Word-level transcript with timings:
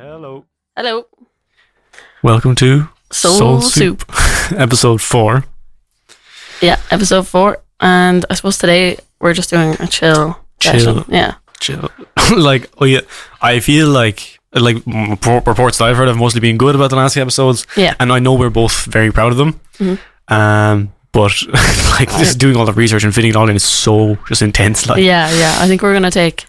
Hello. 0.00 0.44
Hello. 0.76 1.06
Welcome 2.22 2.54
to 2.54 2.88
Soul, 3.10 3.60
Soup. 3.60 4.04
episode 4.56 5.02
four. 5.02 5.44
Yeah, 6.62 6.78
episode 6.92 7.26
four. 7.26 7.58
And 7.80 8.24
I 8.30 8.34
suppose 8.34 8.58
today 8.58 8.98
we're 9.20 9.34
just 9.34 9.50
doing 9.50 9.74
a 9.80 9.88
chill. 9.88 10.38
Chill. 10.60 10.72
Session. 10.78 11.04
Yeah. 11.08 11.34
Chill. 11.58 11.90
like, 12.36 12.70
oh 12.78 12.84
yeah, 12.84 13.00
I 13.42 13.58
feel 13.58 13.88
like 13.88 14.38
like 14.54 14.76
reports 14.86 15.78
that 15.78 15.88
I've 15.88 15.96
heard 15.96 16.06
have 16.06 16.16
mostly 16.16 16.40
been 16.40 16.58
good 16.58 16.76
about 16.76 16.90
the 16.90 16.96
last 16.96 17.14
few 17.14 17.22
episodes, 17.22 17.66
Yeah. 17.76 17.96
and 17.98 18.12
I 18.12 18.20
know 18.20 18.34
we're 18.34 18.50
both 18.50 18.84
very 18.84 19.10
proud 19.10 19.32
of 19.32 19.38
them. 19.38 19.60
Mhm. 19.78 19.98
Um, 20.28 20.92
but 21.10 21.32
like 21.98 22.08
just 22.10 22.38
doing 22.38 22.54
all 22.56 22.66
the 22.66 22.72
research 22.72 23.02
and 23.02 23.12
fitting 23.12 23.30
it 23.30 23.36
all 23.36 23.48
in 23.48 23.56
is 23.56 23.64
so 23.64 24.16
just 24.28 24.42
intense. 24.42 24.88
Like, 24.88 25.02
yeah, 25.02 25.28
yeah. 25.32 25.56
I 25.58 25.66
think 25.66 25.82
we're 25.82 25.92
gonna 25.92 26.12
take 26.12 26.46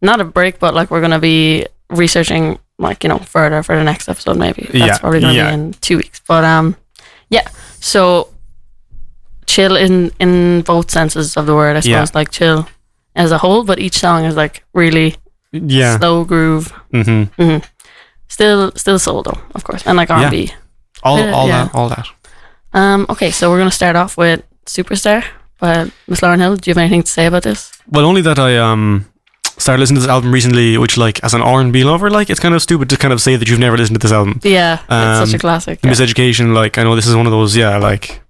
not 0.00 0.20
a 0.20 0.24
break, 0.24 0.58
but 0.58 0.74
like 0.74 0.90
we're 0.90 1.00
gonna 1.00 1.20
be 1.20 1.68
researching 1.88 2.58
like, 2.82 3.02
you 3.04 3.08
know, 3.08 3.18
further 3.18 3.62
for 3.62 3.76
the 3.76 3.84
next 3.84 4.08
episode 4.08 4.36
maybe. 4.36 4.62
That's 4.62 4.74
Yeah, 4.74 4.98
probably 4.98 5.20
gonna 5.20 5.32
yeah. 5.32 5.48
be 5.48 5.54
in 5.54 5.72
two 5.74 5.96
weeks. 5.96 6.20
But 6.26 6.44
um 6.44 6.76
yeah. 7.30 7.48
So 7.80 8.28
chill 9.46 9.76
in 9.76 10.10
in 10.20 10.62
both 10.62 10.90
senses 10.90 11.36
of 11.36 11.46
the 11.46 11.54
word, 11.54 11.76
I 11.76 11.80
suppose. 11.80 12.10
Yeah. 12.10 12.18
Like 12.18 12.30
chill 12.30 12.68
as 13.14 13.30
a 13.32 13.38
whole, 13.38 13.64
but 13.64 13.78
each 13.78 13.98
song 13.98 14.24
is 14.24 14.36
like 14.36 14.64
really 14.74 15.16
yeah. 15.52 15.98
slow 15.98 16.24
groove. 16.24 16.72
hmm 16.92 17.24
Still 18.28 18.72
still 18.76 18.98
soul 18.98 19.22
though, 19.22 19.38
of 19.54 19.64
course. 19.64 19.86
And 19.86 19.96
like 19.96 20.10
R 20.10 20.22
and 20.22 20.30
B. 20.30 20.50
All, 21.02 21.18
Yeah, 21.18 21.32
all 21.32 21.46
yeah. 21.48 21.64
that, 21.64 21.74
all 21.74 21.88
that. 21.88 22.06
Um, 22.72 23.06
okay, 23.10 23.30
so 23.30 23.50
we're 23.50 23.58
gonna 23.58 23.70
start 23.70 23.96
off 23.96 24.16
with 24.16 24.42
Superstar 24.64 25.22
by 25.60 25.90
Miss 26.08 26.20
Lauryn 26.20 26.38
Hill. 26.38 26.56
Do 26.56 26.70
you 26.70 26.72
have 26.72 26.78
anything 26.78 27.02
to 27.02 27.10
say 27.10 27.26
about 27.26 27.42
this? 27.42 27.72
Well, 27.90 28.06
only 28.06 28.22
that 28.22 28.38
I 28.38 28.56
um 28.56 29.04
started 29.62 29.80
listening 29.80 29.96
to 29.96 30.00
this 30.02 30.10
album 30.10 30.32
recently, 30.32 30.76
which 30.78 30.96
like 30.98 31.22
as 31.24 31.32
an 31.34 31.40
R 31.42 31.60
and 31.60 31.72
B 31.72 31.84
lover, 31.84 32.10
like 32.10 32.28
it's 32.30 32.40
kind 32.40 32.54
of 32.54 32.60
stupid 32.62 32.90
to 32.90 32.96
kind 32.96 33.12
of 33.12 33.20
say 33.20 33.36
that 33.36 33.48
you've 33.48 33.58
never 33.60 33.76
listened 33.78 33.98
to 34.00 34.04
this 34.06 34.12
album. 34.12 34.40
Yeah, 34.42 34.74
it's 34.90 35.30
such 35.30 35.32
a 35.32 35.36
Um, 35.36 35.40
classic. 35.40 35.78
Yeah. 35.82 35.90
Miseducation, 35.90 36.52
like 36.54 36.78
I 36.78 36.82
know 36.84 36.94
this 36.96 37.06
is 37.06 37.14
one 37.16 37.26
of 37.26 37.32
those, 37.32 37.56
yeah, 37.56 37.78
like 37.78 38.20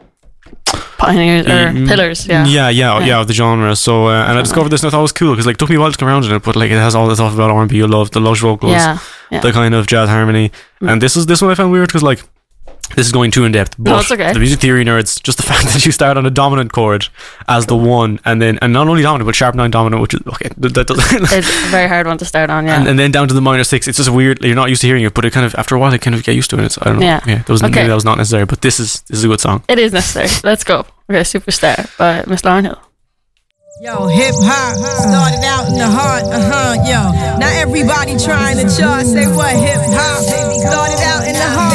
Pioneers 0.99 1.47
or 1.47 1.73
Mm, 1.73 1.89
pillars. 1.89 2.27
Yeah. 2.27 2.47
yeah, 2.47 2.69
yeah, 2.69 2.99
yeah, 3.01 3.05
Yeah. 3.07 3.21
of 3.21 3.27
the 3.27 3.33
genre. 3.35 3.75
So, 3.75 4.07
uh, 4.07 4.25
and 4.29 4.39
I 4.39 4.43
discovered 4.43 4.69
this 4.71 4.83
and 4.83 4.89
I 4.89 4.91
thought 4.93 5.01
it 5.01 5.03
was 5.11 5.13
cool 5.13 5.33
because 5.33 5.47
like 5.47 5.55
it 5.57 5.59
took 5.59 5.71
me 5.71 5.77
a 5.77 5.81
while 5.81 5.91
to 5.91 5.99
come 5.99 6.09
around 6.09 6.23
to 6.23 6.35
it, 6.35 6.43
but 6.45 6.55
like 6.55 6.71
it 6.71 6.79
has 6.79 6.95
all 6.95 7.09
the 7.09 7.17
stuff 7.17 7.35
about 7.35 7.51
R 7.51 7.61
and 7.61 7.69
B 7.69 7.77
you 7.77 7.87
love, 7.89 8.11
the 8.13 8.21
lush 8.21 8.41
vocals, 8.41 8.73
Yeah. 8.73 8.99
yeah. 9.31 9.41
the 9.41 9.53
kind 9.53 9.75
of 9.75 9.87
jazz 9.89 10.09
harmony, 10.09 10.53
Mm. 10.81 10.91
and 10.93 11.03
this 11.03 11.17
is 11.17 11.27
this 11.27 11.43
one 11.43 11.51
I 11.51 11.55
found 11.57 11.73
weird 11.73 11.89
because 11.89 12.03
like 12.05 12.23
this 12.97 13.07
is 13.07 13.13
going 13.13 13.31
too 13.31 13.45
in 13.45 13.53
depth. 13.53 13.75
But 13.79 13.91
No, 13.91 13.99
it's 14.01 14.11
okay. 14.11 14.33
the 14.33 14.39
music 14.39 14.61
theory 14.61 14.85
nerds, 14.85 15.23
just 15.23 15.39
the 15.39 15.43
fact 15.53 15.65
that 15.73 15.85
you 15.87 15.93
start 15.93 16.17
on 16.17 16.27
a 16.27 16.31
dominant 16.31 16.73
chord 16.73 17.09
as 17.49 17.67
the 17.67 17.77
one, 17.77 18.19
and 18.25 18.41
then 18.43 18.59
and 18.63 18.73
not 18.73 18.89
only 18.89 19.03
dominant 19.03 19.27
but 19.27 19.35
sharp 19.35 19.55
nine 19.55 19.71
dominant, 19.71 20.03
which 20.03 20.15
is 20.15 20.21
okay. 20.27 20.49
That, 20.59 20.75
that 20.75 20.87
doesn't. 20.87 21.23
It's 21.33 21.49
a 21.67 21.69
very 21.71 21.89
hard 21.89 22.07
one 22.07 22.19
to 22.19 22.25
start 22.25 22.51
on. 22.51 22.67
Yeah. 22.67 22.79
And, 22.79 22.89
and 22.89 22.99
then 22.99 23.11
down 23.11 23.29
to 23.29 23.35
the 23.35 23.41
minor 23.41 23.65
six, 23.65 23.89
it's 23.89 23.99
just 23.99 24.11
weird. 24.11 24.43
You're 24.45 24.55
not 24.57 24.69
used 24.69 24.81
to 24.83 24.87
hearing 24.87 25.05
it, 25.05 25.15
but 25.15 25.25
it 25.25 25.33
kind 25.33 25.47
of 25.47 25.55
after 25.57 25.75
a 25.75 25.79
while, 25.79 25.93
it 25.93 26.01
kind 26.01 26.15
of 26.15 26.23
get 26.25 26.35
used 26.35 26.51
to 26.51 26.59
it. 26.59 26.65
It's, 26.65 26.79
I 26.81 26.85
don't 26.87 26.99
know. 27.01 27.07
Yeah. 27.07 27.21
that 27.25 27.49
was 27.49 27.63
Okay. 27.63 27.73
maybe 27.75 27.89
that 27.89 27.95
was 27.95 28.05
not 28.05 28.19
necessary, 28.19 28.45
but 28.47 28.61
this 28.63 28.79
is 28.81 29.01
this 29.03 29.19
is 29.19 29.25
a 29.25 29.29
good 29.29 29.41
song. 29.41 29.63
it 29.69 29.79
is 29.79 29.93
necessary. 29.93 30.29
Let's 30.45 30.65
go. 30.65 30.87
Okay, 31.11 31.21
Superstar 31.23 31.77
by 31.99 32.25
Miss 32.27 32.43
Lauryn 32.43 32.65
Hill. 32.65 32.79
Yo, 33.81 34.07
hip 34.07 34.35
hop 34.47 34.77
started 34.79 35.43
out 35.43 35.67
in 35.67 35.75
the 35.75 35.89
heart, 35.91 36.23
uh 36.31 36.39
huh, 36.39 36.75
yo. 36.87 37.01
Now 37.41 37.51
everybody 37.51 38.15
trying 38.17 38.55
to 38.63 38.69
chart, 38.71 39.03
say 39.07 39.27
what 39.27 39.51
hip 39.59 39.81
hop 39.91 40.23
started 40.23 41.03
out 41.03 41.27
in 41.27 41.35
the 41.35 41.51
heart, 41.51 41.72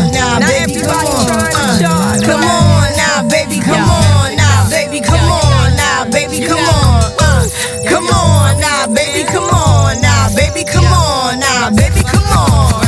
Uh, 0.00 0.08
now 0.12 0.38
everybody 0.40 1.12
trying 1.28 1.52
to 1.52 1.82
chart. 1.84 2.24
Come 2.24 2.40
on 2.40 2.88
now, 2.96 3.28
baby, 3.28 3.60
come 3.60 3.84
on 3.84 4.34
now, 4.34 4.68
baby, 4.70 5.00
come 5.00 5.20
on 5.20 5.76
now, 5.76 6.08
baby, 6.10 6.40
come 6.40 6.64
on. 6.64 7.12
Uh, 7.20 7.44
come 7.86 8.06
on 8.08 8.58
now, 8.60 8.86
baby, 8.88 9.28
come 9.28 9.44
on 9.44 10.00
now, 10.00 10.28
baby, 10.34 10.64
come 10.64 10.86
on 10.86 11.38
now, 11.38 11.68
baby, 11.68 12.00
come 12.00 12.24
on. 12.32 12.80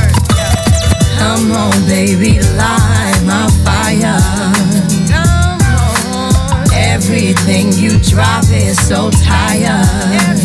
Come 1.20 1.52
on, 1.52 1.76
baby, 1.86 2.40
light 2.56 3.20
my 3.28 3.44
fire. 3.60 4.16
Everything 6.72 7.72
you 7.72 7.98
drop 8.00 8.44
is 8.48 8.78
so 8.88 9.10
tired. 9.10 10.38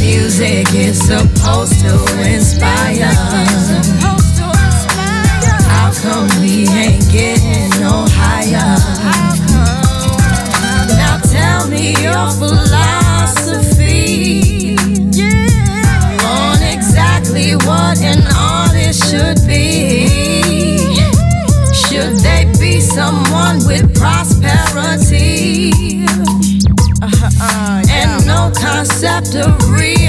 Music 0.00 0.68
is 0.74 0.98
supposed 1.00 1.80
to 1.80 1.94
inspire. 2.28 3.95
How 6.76 6.82
come 6.82 6.90
we 6.90 6.94
ain't 6.94 7.10
getting 7.10 7.70
no 7.80 8.04
higher? 8.08 8.76
Now 10.88 11.18
tell 11.18 11.68
me 11.68 11.94
your 12.02 12.30
philosophy 12.32 13.56
on 16.24 16.62
exactly 16.62 17.56
what 17.56 18.00
an 18.02 18.26
artist 18.36 19.10
should 19.10 19.46
be. 19.46 20.08
Should 21.72 22.18
they 22.18 22.44
be 22.60 22.80
someone 22.80 23.64
with 23.66 23.94
prosperity 23.94 25.72
uh-huh, 27.00 27.30
uh, 27.40 27.84
and 27.88 28.26
no 28.26 28.50
concept 28.54 29.34
of 29.34 29.70
reality? 29.70 30.05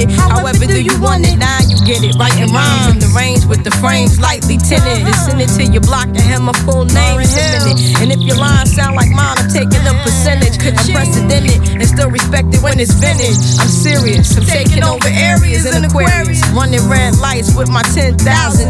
It. 0.00 0.10
However, 0.10 0.64
do 0.66 0.80
you 0.80 0.96
want 1.00 1.28
it? 1.28 1.36
Now 1.36 1.60
you 1.68 1.76
get 1.84 2.00
it. 2.00 2.16
Writing 2.16 2.48
rhymes 2.52 2.96
in 2.96 2.98
the 2.98 3.12
range 3.12 3.44
with 3.44 3.64
the 3.64 3.70
frames 3.82 4.20
lightly 4.20 4.56
tinted. 4.56 5.04
And 5.04 5.14
send 5.14 5.40
it 5.40 5.50
to 5.60 5.64
your 5.68 5.82
block 5.82 6.08
and 6.08 6.24
have 6.24 6.42
my 6.42 6.56
full 6.64 6.84
name 6.84 7.20
submitted. 7.24 7.76
And 8.00 8.08
if 8.12 8.20
your 8.20 8.36
lines 8.36 8.72
sound 8.72 8.96
like 8.96 9.10
mine, 9.10 9.36
I'm 9.36 9.50
taking 9.50 9.84
a 9.84 9.94
percentage. 10.00 10.56
Unprecedented 10.60 11.80
and 11.80 11.88
still 11.88 12.10
respected 12.10 12.62
when 12.62 12.78
it's 12.78 12.92
vintage. 12.94 13.58
I'm 13.58 13.66
serious, 13.66 14.36
I'm 14.36 14.44
taking 14.44 14.84
over 14.84 15.08
areas 15.08 15.64
in 15.66 15.84
Aquarius. 15.84 16.44
Running 16.52 16.84
red 16.86 17.16
lights 17.18 17.56
with 17.56 17.68
my 17.68 17.82
10,000 17.82 18.20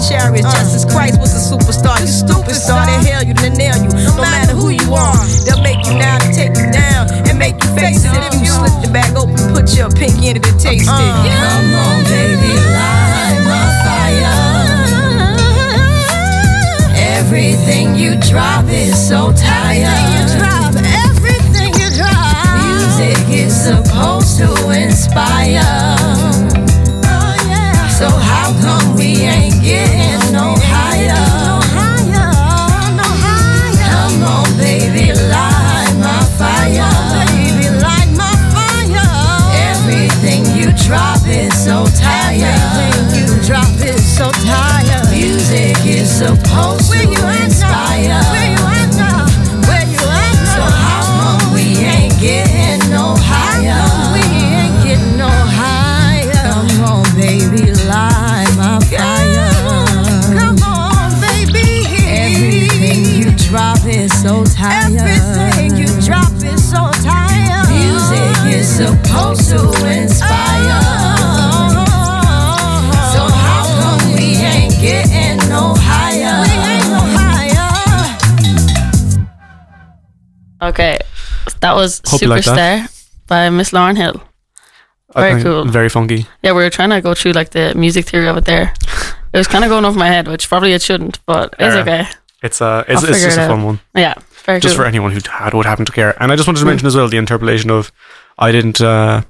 chariots. 0.00 0.46
Uh. 0.46 0.54
Jesus 0.64 0.86
Christ 0.86 1.20
was 1.20 1.34
a 1.34 1.42
superstar. 1.42 2.00
You 2.00 2.06
stupid 2.06 2.54
star, 2.54 2.86
they 2.86 3.10
hail 3.10 3.22
you, 3.26 3.34
they 3.34 3.50
nail 3.50 3.76
you. 3.76 3.90
No 3.90 4.22
matter 4.22 4.54
who 4.54 4.70
you 4.70 4.94
are, 4.94 5.18
they'll 5.44 5.62
make 5.62 5.84
you 5.84 5.98
now 5.98 6.18
to 6.18 6.30
take 6.32 6.56
you 6.56 6.70
down 6.70 7.10
and 7.28 7.38
make 7.38 7.58
you 7.58 7.59
face 7.80 8.04
it. 8.04 8.12
If 8.12 8.40
you 8.40 8.52
slip 8.52 8.76
the 8.84 8.90
bag 8.92 9.16
open, 9.16 9.36
put 9.54 9.74
your 9.76 9.90
pinky 9.90 10.28
into 10.28 10.40
the 10.40 10.52
taste 10.58 10.84
it. 10.84 11.12
Come 11.40 11.74
on, 11.74 12.04
baby, 12.04 12.52
light 12.76 13.40
my 13.48 13.66
fire. 13.84 14.36
Everything 17.16 17.96
you 17.96 18.16
drop 18.20 18.66
is 18.68 18.94
so 18.96 19.32
tired. 19.32 19.88
Everything 21.08 21.72
you 21.80 21.88
drop. 21.96 22.36
Music 22.68 23.18
is 23.28 23.54
supposed 23.54 24.36
to 24.38 24.48
inspire. 24.70 25.96
Oh, 27.04 27.38
so 27.98 28.08
how 28.08 28.52
come 28.60 28.96
we 28.96 29.24
ain't 29.24 29.62
getting 29.62 30.32
no 30.32 30.54
higher? 30.58 31.39
Everything 42.42 43.20
you 43.20 43.42
drop 43.46 43.70
is 43.80 44.02
so 44.16 44.30
tired. 44.44 45.08
Music 45.10 45.76
is 45.86 46.10
supposed 46.10 46.92
to 46.92 47.19
that 81.60 81.74
was 81.74 82.00
Hope 82.06 82.20
you 82.22 82.28
like. 82.28 82.44
Superstar 82.44 82.88
by 83.26 83.50
Miss 83.50 83.70
Lauryn 83.72 83.96
Hill. 83.96 84.22
Very 85.14 85.42
cool. 85.42 85.64
Very 85.64 85.88
funky. 85.88 86.26
Yeah, 86.42 86.52
we 86.52 86.62
were 86.62 86.70
trying 86.70 86.90
to 86.90 87.00
go 87.00 87.14
through 87.14 87.32
like 87.32 87.50
the 87.50 87.74
music 87.74 88.06
theory 88.06 88.28
of 88.28 88.36
it 88.36 88.44
there. 88.44 88.72
It 89.32 89.38
was 89.38 89.46
kind 89.46 89.62
of 89.62 89.70
going 89.70 89.84
over 89.84 89.96
my 89.96 90.08
head, 90.08 90.26
which 90.26 90.48
probably 90.48 90.72
it 90.72 90.82
shouldn't, 90.82 91.24
but 91.24 91.54
it's 91.56 91.76
okay. 91.76 92.04
It's 92.42 92.60
uh, 92.60 92.82
it's, 92.88 93.04
I'll 93.04 93.10
it's 93.10 93.22
just 93.22 93.38
it 93.38 93.44
a 93.44 93.46
fun 93.46 93.62
one, 93.62 93.78
Yeah, 93.94 94.14
very 94.44 94.58
just 94.58 94.74
cool. 94.74 94.82
for 94.82 94.88
anyone 94.88 95.12
who 95.12 95.20
had 95.30 95.54
would 95.54 95.66
happen 95.66 95.84
to 95.84 95.92
care. 95.92 96.20
And 96.20 96.32
I 96.32 96.36
just 96.36 96.48
wanted 96.48 96.58
to 96.58 96.64
Mm. 96.64 96.68
mention 96.70 96.86
as 96.88 96.96
well 96.96 97.06
the 97.08 97.16
interpolation 97.16 97.70
of 97.70 97.92
I 98.40 98.50
didn't. 98.50 98.80
uh 98.80 99.22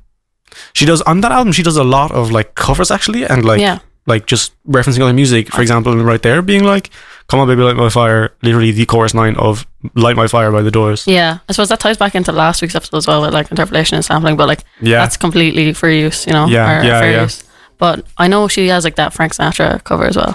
She 0.73 0.87
does 0.87 1.02
on 1.02 1.20
that 1.20 1.32
album. 1.32 1.52
She 1.52 1.62
does 1.62 1.76
a 1.76 1.84
lot 1.84 2.12
of 2.12 2.31
like 2.31 2.55
covers 2.55 2.90
actually, 2.90 3.25
and 3.26 3.44
like 3.44 3.61
yeah, 3.61 3.81
like 4.10 4.26
just 4.26 4.52
referencing 4.68 5.00
other 5.00 5.12
music. 5.22 5.48
For 5.54 5.62
example, 5.62 5.96
right 6.12 6.20
there 6.22 6.42
being 6.42 6.64
like, 6.64 6.90
"Come 7.28 7.40
on, 7.40 7.46
baby, 7.48 7.62
light 7.62 7.76
my 7.76 7.88
fire." 7.88 8.32
Literally 8.42 8.72
the 8.72 8.84
chorus 8.86 9.14
line 9.14 9.36
of 9.36 9.64
"Light 9.94 10.16
My 10.16 10.26
Fire" 10.28 10.50
by 10.52 10.62
The 10.62 10.70
Doors. 10.70 11.06
yeah. 11.06 11.38
I 11.48 11.52
suppose 11.52 11.68
that 11.70 11.80
ties 11.80 11.96
back 11.96 12.14
into 12.14 12.32
last 12.32 12.60
week's 12.62 12.74
episode 12.74 12.98
as 12.98 13.06
well 13.06 13.22
with 13.22 13.32
like 13.32 13.50
interpolation 13.50 13.96
and 13.96 14.04
sampling, 14.04 14.36
but 14.36 14.48
like 14.48 14.64
Yeah, 14.82 15.00
that's 15.02 15.16
completely 15.16 15.72
for 15.72 15.88
use, 15.88 16.26
you 16.26 16.32
know. 16.34 16.46
Yeah, 16.48 16.66
or 16.80 16.84
yeah, 16.84 17.00
fair 17.00 17.12
yeah. 17.12 17.22
use. 17.22 17.44
But 17.78 18.04
I 18.18 18.28
know 18.28 18.48
she 18.48 18.68
has 18.68 18.84
like 18.84 18.96
that 18.96 19.12
Frank 19.14 19.32
Sinatra 19.34 19.82
cover 19.84 20.04
as 20.04 20.16
well. 20.16 20.34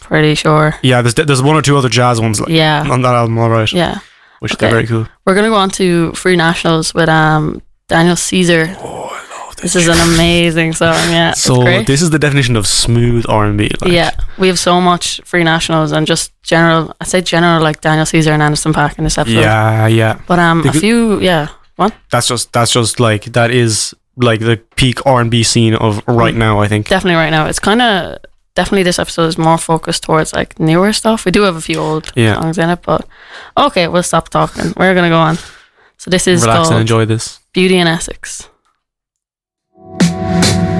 Pretty 0.00 0.34
sure. 0.34 0.74
yeah. 0.82 1.02
There's 1.02 1.14
there's 1.14 1.42
one 1.42 1.56
or 1.56 1.62
two 1.62 1.76
other 1.76 1.88
jazz 1.90 2.20
ones 2.20 2.40
like, 2.40 2.48
Yeah, 2.50 2.84
on 2.90 3.02
that 3.02 3.14
album, 3.14 3.38
all 3.38 3.50
right, 3.50 3.70
yeah. 3.72 3.98
which 4.40 4.52
Okay. 4.54 4.66
they're 4.66 4.74
very 4.74 4.86
cool. 4.86 5.06
We're 5.26 5.34
gonna 5.34 5.48
go 5.50 5.60
on 5.60 5.70
to 5.80 6.12
Free 6.14 6.36
Nationals 6.36 6.94
with 6.94 7.08
um 7.08 7.60
Daniel 7.88 8.16
Caesar. 8.16 8.74
Oh, 8.80 9.12
This 9.62 9.74
is 9.74 9.88
an 9.88 9.98
amazing 10.14 10.72
song. 10.74 10.94
Yeah, 11.10 11.32
So 11.32 11.62
this 11.82 12.00
is 12.00 12.10
the 12.10 12.18
definition 12.18 12.56
of 12.56 12.66
smooth 12.66 13.24
R 13.28 13.44
and 13.46 13.58
B. 13.58 13.68
Like, 13.80 13.90
yeah, 13.92 14.10
we 14.38 14.46
have 14.48 14.58
so 14.58 14.80
much 14.80 15.20
free 15.24 15.42
nationals 15.44 15.90
and 15.92 16.06
just 16.06 16.32
general. 16.42 16.94
I 17.00 17.04
say 17.04 17.20
general 17.22 17.60
like 17.62 17.80
Daniel 17.80 18.06
Caesar 18.06 18.32
and 18.32 18.42
Anderson 18.42 18.72
Paak 18.72 18.98
in 18.98 19.04
this 19.04 19.18
episode. 19.18 19.40
yeah, 19.40 19.86
yeah. 19.88 20.20
but 20.28 20.38
um, 20.38 20.62
The 20.62 20.68
a 20.70 20.72
few 20.72 21.18
yeah. 21.20 21.48
What? 21.76 21.92
That's 22.10 22.28
just 22.28 22.52
that's 22.52 22.72
just 22.72 23.00
like 23.00 23.24
that 23.32 23.50
is 23.50 23.94
like 24.16 24.40
the 24.40 24.56
peak 24.76 25.04
R 25.06 25.20
and 25.20 25.30
B 25.30 25.42
scene 25.42 25.74
of 25.74 26.02
right 26.06 26.34
Mm. 26.34 26.38
now. 26.38 26.60
I 26.60 26.68
think. 26.68 26.88
Definitely 26.88 27.16
right 27.16 27.30
now. 27.30 27.46
It's 27.46 27.60
kind 27.60 27.80
of 27.82 28.18
definitely 28.54 28.82
this 28.84 28.98
episode 28.98 29.26
is 29.28 29.38
more 29.38 29.58
focused 29.58 30.02
towards 30.04 30.32
like 30.32 30.58
newer 30.60 30.92
stuff. 30.92 31.24
We 31.24 31.30
do 31.32 31.42
have 31.42 31.56
a 31.56 31.60
few 31.60 31.78
old 31.78 32.12
Yeah. 32.16 32.34
songs 32.40 32.58
in 32.58 32.70
it, 32.70 32.80
but 32.82 33.06
okay, 33.56 33.86
we'll 33.88 34.02
stop 34.02 34.28
talking. 34.28 34.72
We're 34.76 34.94
gonna 34.94 35.08
go 35.10 35.18
on. 35.20 35.36
So 35.98 36.10
this 36.10 36.26
is 36.26 36.42
Relax 36.42 36.68
and 36.70 36.80
enjoy 36.80 37.04
this. 37.06 37.40
Beauty 37.52 37.76
and 37.78 37.88
Essex 37.88 38.48
thank 39.96 40.72
you 40.72 40.77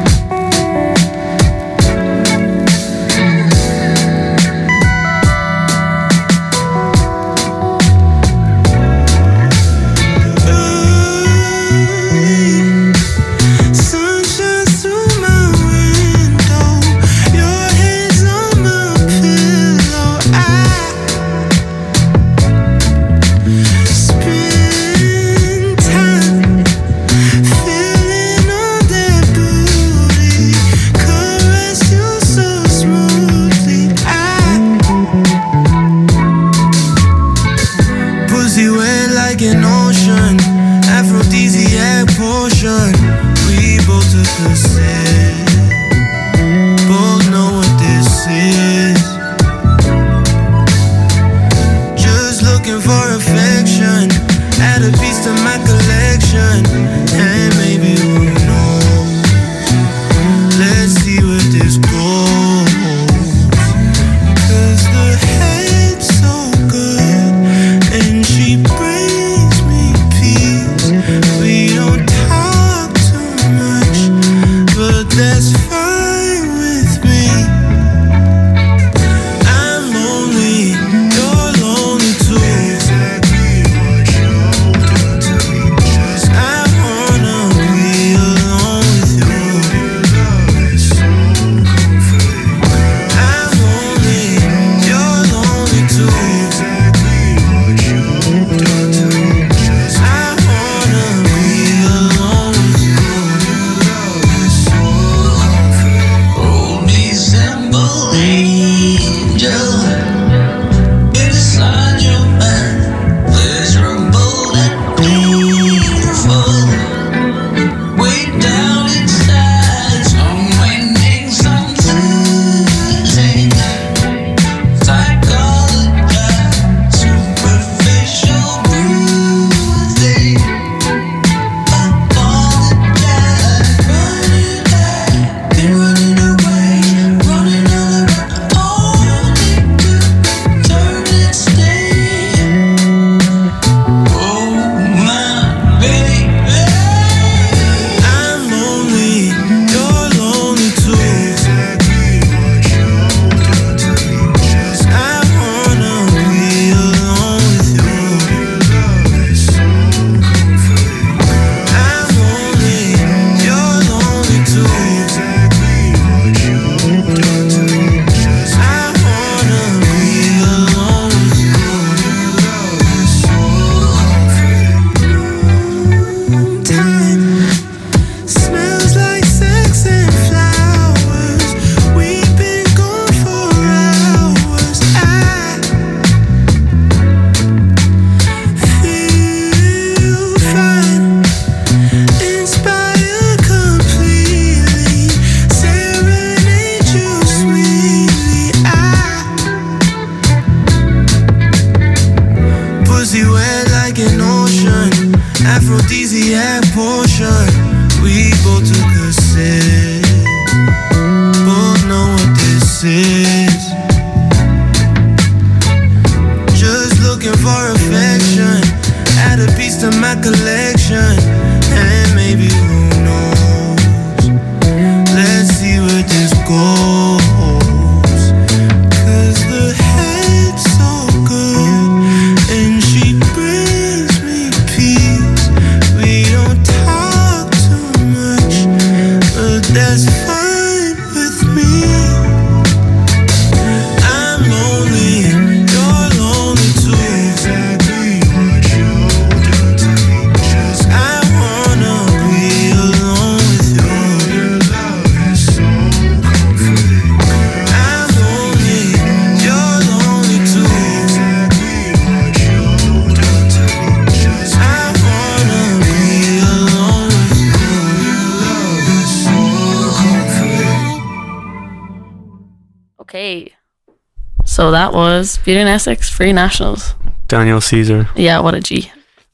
So 274.68 274.72
that 274.72 274.92
was 274.92 275.38
Beauty 275.46 275.60
and 275.60 275.68
Essex, 275.70 276.10
Free 276.10 276.30
Nationals. 276.30 276.94
Daniel 277.26 277.58
Caesar. 277.58 278.06
Yeah, 278.14 278.40
what 278.40 278.54
a 278.54 278.60
G. 278.60 278.92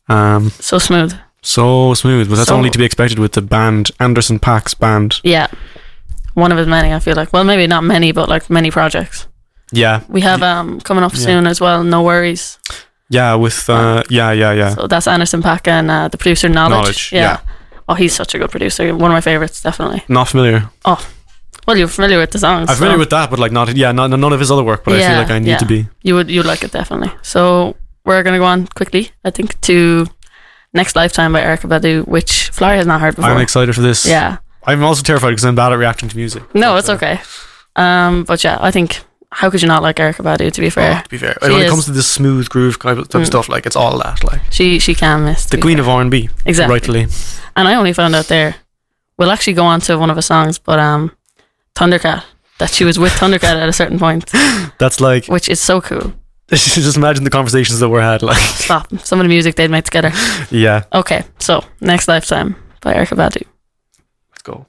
Um, 0.08 0.50
So 0.60 0.78
smooth. 0.78 1.12
so 1.42 1.92
smooth, 1.94 2.28
but 2.28 2.36
that's 2.36 2.50
So- 2.50 2.54
only 2.56 2.70
to 2.70 2.78
be 2.78 2.84
expected 2.84 3.18
with 3.18 3.32
the 3.32 3.42
band 3.42 3.90
Anderson 3.98 4.38
Paak's 4.38 4.74
band. 4.74 5.18
Yeah. 5.24 5.48
One 6.34 6.52
of 6.52 6.58
his 6.58 6.68
many, 6.68 6.94
I 6.94 7.00
feel 7.00 7.16
like. 7.16 7.32
Well, 7.32 7.42
maybe 7.42 7.66
not 7.66 7.82
many, 7.82 8.12
but 8.12 8.28
like 8.28 8.48
many 8.48 8.70
projects. 8.70 9.26
Yeah, 9.72 10.02
We 10.08 10.20
have 10.20 10.40
um 10.44 10.80
coming 10.80 11.02
up 11.02 11.14
Yeah. 11.14 11.24
soon 11.24 11.46
as 11.48 11.60
well. 11.60 11.82
No 11.82 12.00
worries. 12.02 12.60
yeah, 13.10 13.34
with 13.34 13.68
uh, 13.68 14.04
yeah, 14.08 14.30
yeah, 14.30 14.52
yeah. 14.52 14.74
So 14.76 14.86
that's 14.86 15.08
Anderson 15.08 15.42
Pack 15.42 15.66
and 15.66 15.90
uh, 15.90 16.06
the 16.06 16.16
producer 16.16 16.48
Knxwledge. 16.48 16.84
Knxwledge, 16.84 17.10
yeah. 17.12 17.38
Oh, 17.88 17.94
he's 17.94 18.14
such 18.14 18.36
a 18.36 18.38
good 18.38 18.52
producer. 18.52 18.84
One 18.94 19.10
of 19.10 19.14
my 19.16 19.20
favorites, 19.20 19.60
definitely. 19.62 20.04
Not 20.06 20.28
familiar. 20.28 20.70
Well, 21.66 21.76
you're 21.76 21.88
familiar 21.88 22.18
with 22.18 22.30
the 22.30 22.38
songs. 22.38 22.68
I'm 22.68 22.76
familiar 22.76 22.97
so 22.97 23.00
with 23.00 23.11
that, 23.11 23.30
but 23.30 23.38
like 23.38 23.52
not 23.52 23.75
yeah, 23.76 23.92
not, 23.92 24.11
none 24.11 24.33
of 24.33 24.40
his 24.40 24.50
other 24.50 24.62
work. 24.64 24.85
But 24.85 24.94
I 24.94 25.09
feel 25.09 25.18
like 25.18 25.30
I 25.30 25.38
need 25.38 25.50
yeah. 25.50 25.56
to 25.59 25.66
be. 25.66 25.87
You 26.02 26.14
would 26.14 26.30
you 26.30 26.40
would 26.40 26.47
like 26.47 26.62
it 26.62 26.73
definitely. 26.73 27.12
So 27.23 27.76
we're 28.04 28.23
gonna 28.23 28.38
go 28.38 28.44
on 28.44 28.66
quickly, 28.66 29.11
I 29.25 29.30
think, 29.30 29.61
to 29.62 30.06
Next 30.73 30.97
Lifetime 30.97 31.33
by 31.33 31.40
Erykah 31.42 31.68
Badu, 31.68 32.06
which 32.06 32.50
Florrie 32.50 32.76
has 32.76 32.87
not 32.87 33.00
heard 33.00 33.16
before. 33.16 33.30
I'm 33.30 33.40
excited 33.40 33.75
for 33.75 33.80
this. 33.83 34.04
yeah. 34.06 34.38
I'm 34.66 34.83
also 34.83 35.02
terrified 35.02 35.30
because 35.30 35.44
I'm 35.44 35.54
bad 35.54 35.73
at 35.73 35.78
reacting 35.78 36.09
to 36.09 36.16
music. 36.16 36.42
No, 36.54 36.76
it's 36.76 36.88
uh, 36.88 36.94
okay. 36.94 37.21
Um, 37.76 38.25
but 38.25 38.42
yeah, 38.42 38.56
I 38.61 38.71
think 38.71 39.00
how 39.30 39.50
could 39.50 39.61
you 39.62 39.68
not 39.68 39.83
like 39.83 39.97
Erykah 39.97 40.25
Badu? 40.25 40.50
To 40.52 40.61
be 40.61 40.68
oh, 40.68 40.71
fair, 40.71 41.02
to 41.02 41.09
be 41.09 41.18
fair, 41.18 41.37
She 41.42 41.50
when 41.50 41.62
it 41.62 41.68
comes 41.68 41.85
to 41.87 41.90
this 41.92 42.06
smooth 42.06 42.49
groove 42.49 42.78
kind 42.78 42.99
of 42.99 43.09
type 43.09 43.21
of 43.21 43.26
Mm. 43.26 43.26
stuff, 43.26 43.49
like 43.49 43.66
it's 43.66 43.76
all 43.76 43.99
that, 43.99 44.23
like 44.25 44.40
she 44.50 44.78
she 44.78 44.94
can 44.94 45.25
miss 45.25 45.47
the 45.47 45.59
queen 45.59 45.76
fair. 45.76 45.83
of 45.83 45.88
R 45.88 46.00
and 46.00 46.11
B, 46.11 46.28
exactly. 46.47 46.73
rightfully. 46.73 47.06
And 47.56 47.68
I 47.68 47.75
only 47.75 47.92
found 47.92 48.14
out 48.14 48.26
there. 48.28 48.56
We'll 49.18 49.30
actually 49.30 49.52
go 49.52 49.64
on 49.64 49.80
to 49.83 49.97
one 49.99 50.11
of 50.11 50.16
her 50.16 50.23
songs, 50.23 50.59
but 50.59 50.78
um, 50.78 51.12
Thundercat 51.76 52.25
that 52.59 52.71
she 52.71 52.85
was 52.85 52.99
with 52.99 53.12
Thundercat 53.12 53.57
at 53.61 53.69
a 53.69 53.73
certain 53.73 53.99
point, 53.99 54.26
That's 54.78 55.00
like 55.00 55.26
which 55.26 55.49
is 55.49 55.61
so 55.61 55.81
cool. 55.81 56.12
just 56.50 56.97
imagine 56.97 57.25
the 57.25 57.31
conversations 57.31 57.81
that 57.81 57.88
were 57.88 58.02
had. 58.02 58.23
Like, 58.23 58.37
Stop. 58.66 58.87
Some 59.00 59.19
of 59.21 59.25
the 59.25 59.28
music 59.28 59.54
they'd 59.57 59.71
made 59.71 59.85
together. 59.85 60.12
yeah, 60.50 60.85
Okay, 60.93 61.25
so 61.38 61.64
Next 61.81 62.07
Lifetime 62.07 62.54
by 62.83 62.95
Erykah 62.95 63.16
Badu. 63.16 63.43
let's 64.31 64.43
go. 64.43 64.66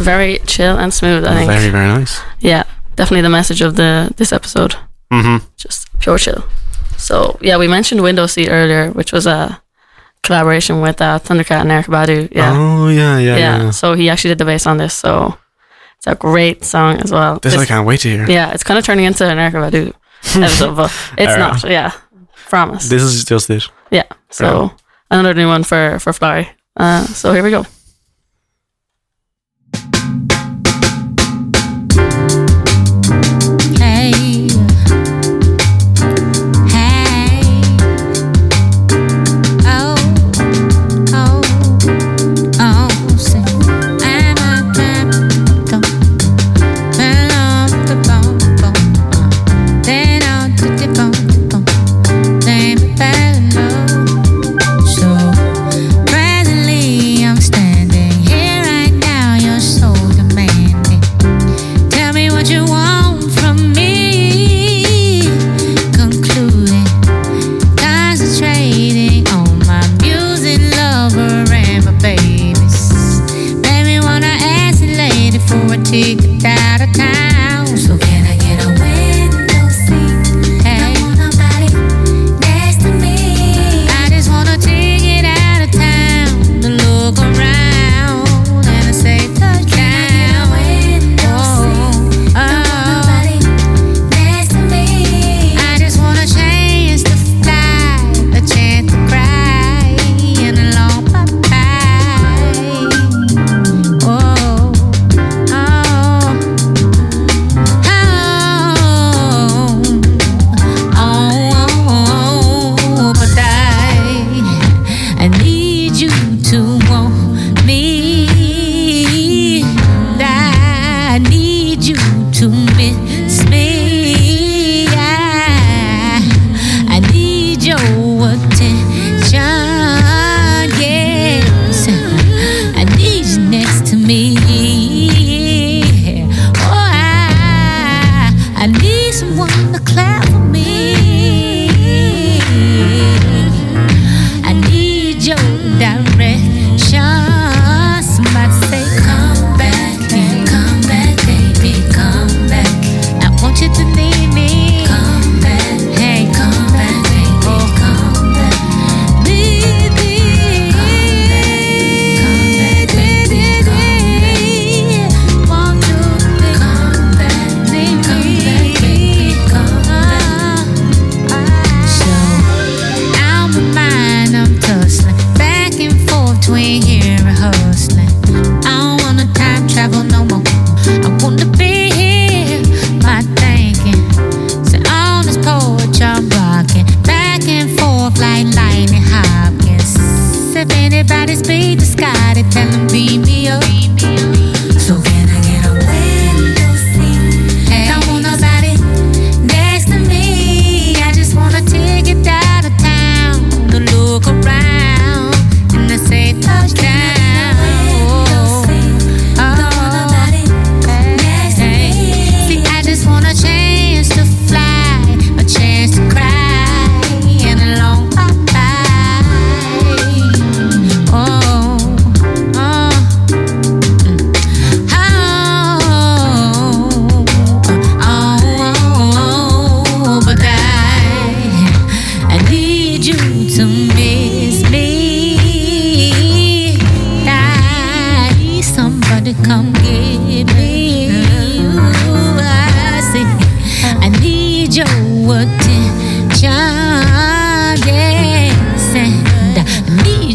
very 0.00 0.38
chill 0.46 0.76
and 0.78 0.92
smooth. 0.92 1.24
I 1.24 1.34
think. 1.34 1.50
Very 1.50 1.70
very 1.70 1.86
nice. 1.86 2.20
Yeah, 2.40 2.64
definitely 2.96 3.22
the 3.22 3.30
message 3.30 3.60
of 3.62 3.76
the 3.76 4.12
this 4.16 4.32
episode. 4.32 4.74
Mm-hmm. 5.12 5.44
Just 5.56 5.88
pure 6.00 6.18
chill. 6.18 6.44
So 6.96 7.38
yeah, 7.40 7.56
we 7.56 7.68
mentioned 7.68 8.02
Window 8.02 8.26
Seat 8.26 8.48
earlier, 8.50 8.90
which 8.90 9.12
was 9.12 9.26
a 9.26 9.60
collaboration 10.22 10.80
with 10.80 11.00
uh, 11.00 11.18
Thundercat 11.18 11.62
and 11.62 11.70
Erykah 11.70 11.86
Badu. 11.86 12.28
Yeah. 12.32 12.52
Oh 12.54 12.88
yeah, 12.88 13.18
yeah, 13.18 13.36
yeah, 13.36 13.62
yeah. 13.62 13.70
So 13.70 13.94
he 13.94 14.08
actually 14.10 14.30
did 14.30 14.38
the 14.38 14.44
bass 14.44 14.66
on 14.66 14.76
this. 14.76 14.94
So 14.94 15.36
it's 15.96 16.06
a 16.06 16.14
great 16.14 16.64
song 16.64 17.00
as 17.00 17.10
well. 17.10 17.38
This 17.38 17.54
it's, 17.54 17.62
I 17.62 17.66
can't 17.66 17.86
wait 17.86 18.00
to 18.00 18.08
hear. 18.08 18.28
Yeah, 18.28 18.52
it's 18.52 18.64
kind 18.64 18.78
of 18.78 18.84
turning 18.84 19.04
into 19.04 19.24
an 19.24 19.38
Erykah 19.38 19.70
Badu 19.70 19.92
episode, 20.42 20.76
but 20.76 20.92
it's 21.18 21.36
not. 21.36 21.64
Yeah, 21.68 21.92
promise. 22.48 22.88
This 22.88 23.02
is 23.02 23.24
just 23.24 23.50
it. 23.50 23.68
Yeah. 23.90 24.04
So 24.30 24.72
another 25.10 25.34
new 25.34 25.48
one 25.48 25.64
for 25.64 25.98
for 25.98 26.12
Florrie. 26.12 26.48
Uh, 26.76 27.04
so 27.04 27.32
here 27.32 27.42
we 27.42 27.50
go. 27.50 27.64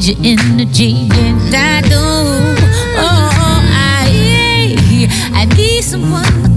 your 0.07 0.17
energy, 0.23 1.07
and 1.13 1.55
I 1.55 1.81
do. 1.81 1.95
Oh, 1.95 3.29
oh, 3.37 3.61
I, 3.73 5.07
I 5.33 5.45
need 5.55 5.83
someone. 5.83 6.54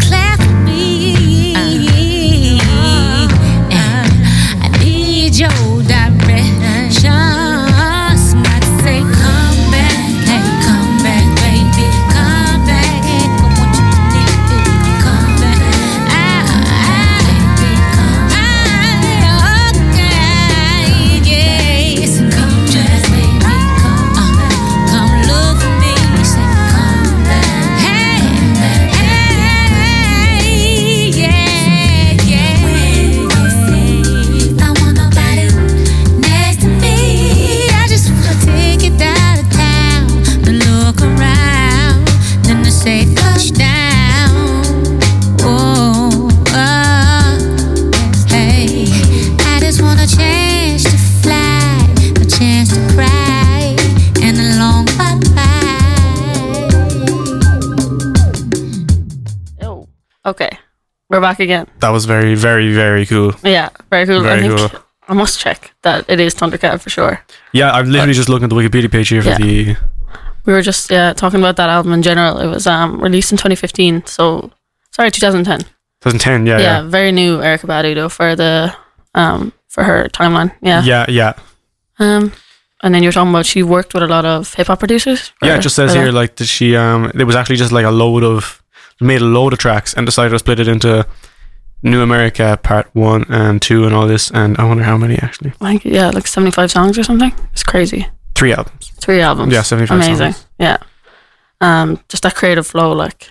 We're 61.18 61.22
back 61.22 61.40
again. 61.40 61.66
That 61.80 61.88
was 61.88 62.04
very, 62.04 62.36
very, 62.36 62.72
very 62.72 63.04
cool. 63.04 63.34
Yeah, 63.42 63.70
very 63.90 64.06
cool. 64.06 64.22
Very 64.22 64.44
I 64.44 64.56
think 64.56 64.70
cool. 64.70 64.80
I 65.08 65.14
must 65.14 65.40
check 65.40 65.72
that 65.82 66.04
it 66.08 66.20
is 66.20 66.32
Thundercat 66.32 66.80
for 66.80 66.90
sure. 66.90 67.20
Yeah, 67.52 67.72
I'm 67.72 67.90
literally 67.90 68.12
just 68.12 68.28
looking 68.28 68.44
at 68.44 68.50
the 68.50 68.54
Wikipedia 68.54 68.88
page 68.88 69.08
here 69.08 69.20
for 69.22 69.30
Yeah. 69.30 69.38
the. 69.38 69.76
We 70.46 70.52
were 70.52 70.62
just 70.62 70.92
yeah 70.92 71.12
talking 71.14 71.40
about 71.40 71.56
that 71.56 71.68
album 71.70 71.92
in 71.92 72.02
general. 72.02 72.38
It 72.38 72.46
was 72.46 72.68
um 72.68 73.00
released 73.02 73.32
in 73.32 73.36
2015. 73.36 74.06
So 74.06 74.52
sorry, 74.92 75.10
2010. 75.10 75.62
2010. 76.02 76.46
Yeah, 76.46 76.58
yeah, 76.58 76.62
yeah, 76.62 76.88
very 76.88 77.10
new 77.10 77.38
Erykah 77.38 77.66
Badu 77.66 77.96
though 77.96 78.08
for 78.08 78.36
the 78.36 78.72
um 79.16 79.52
for 79.66 79.82
her 79.82 80.08
timeline. 80.10 80.52
Yeah. 80.62 80.84
yeah, 80.84 81.04
yeah. 81.08 81.32
Um, 81.98 82.30
and 82.84 82.94
then 82.94 83.02
you're 83.02 83.10
talking 83.10 83.30
about 83.30 83.44
she 83.44 83.64
worked 83.64 83.92
with 83.92 84.04
a 84.04 84.06
lot 84.06 84.24
of 84.24 84.54
hip 84.54 84.68
hop 84.68 84.78
producers. 84.78 85.32
Yeah, 85.42 85.56
it 85.56 85.62
just 85.62 85.74
says 85.74 85.94
here 85.94 86.12
that. 86.12 86.12
like 86.12 86.36
that 86.36 86.46
she 86.46 86.76
um 86.76 87.10
it 87.12 87.24
was 87.24 87.34
actually 87.34 87.56
just 87.56 87.72
like 87.72 87.84
a 87.86 87.90
load 87.90 88.22
of 88.22 88.62
made 89.00 89.20
a 89.20 89.24
load 89.24 89.52
of 89.52 89.58
tracks 89.58 89.94
and 89.94 90.06
decided 90.06 90.30
to 90.30 90.38
split 90.38 90.60
it 90.60 90.68
into 90.68 91.06
New 91.82 92.04
Amerykah 92.04 92.62
Part 92.62 92.88
One 92.94 93.24
and 93.28 93.62
Two 93.62 93.84
and 93.86 93.94
all 93.94 94.06
this 94.06 94.30
and 94.30 94.56
I 94.58 94.64
wonder 94.64 94.82
how 94.84 94.96
many 94.96 95.16
actually 95.16 95.52
Like 95.60 95.84
yeah, 95.84 96.10
like 96.10 96.26
75 96.26 96.70
songs 96.70 96.98
or 96.98 97.04
something. 97.04 97.32
It's 97.52 97.62
crazy. 97.62 98.06
three 98.34 98.52
albums. 98.52 98.90
Three 99.00 99.20
albums. 99.20 99.52
Yeah, 99.52 99.62
75 99.62 99.96
Amazing. 99.96 100.32
songs. 100.32 100.46
Yeah. 100.58 100.78
Um, 101.60 102.00
just 102.08 102.22
that 102.22 102.34
creative 102.34 102.66
flow, 102.66 102.92
like 102.92 103.30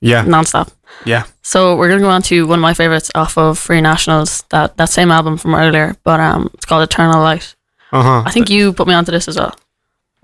Yeah, 0.00 0.24
nonstop. 0.24 0.72
yeah. 1.04 1.24
So 1.42 1.76
we're 1.76 1.88
gonna 1.88 2.00
go 2.02 2.08
on 2.10 2.22
to 2.22 2.46
one 2.46 2.58
of 2.58 2.62
my 2.62 2.74
favorites 2.74 3.10
off 3.14 3.36
of 3.38 3.58
Free 3.58 3.80
Nationals, 3.80 4.42
that 4.50 4.76
that 4.76 4.88
same 4.90 5.10
album 5.10 5.36
from 5.36 5.54
earlier, 5.54 5.96
but 6.04 6.20
um, 6.20 6.50
it's 6.54 6.64
called 6.64 6.82
Eternal 6.82 7.20
Light. 7.22 7.54
Uh 7.92 8.02
huh. 8.02 8.22
I 8.26 8.30
think 8.32 8.50
you 8.50 8.72
put 8.72 8.86
me 8.88 8.94
onto 8.94 9.12
this 9.12 9.28
as 9.28 9.36
well. 9.36 9.54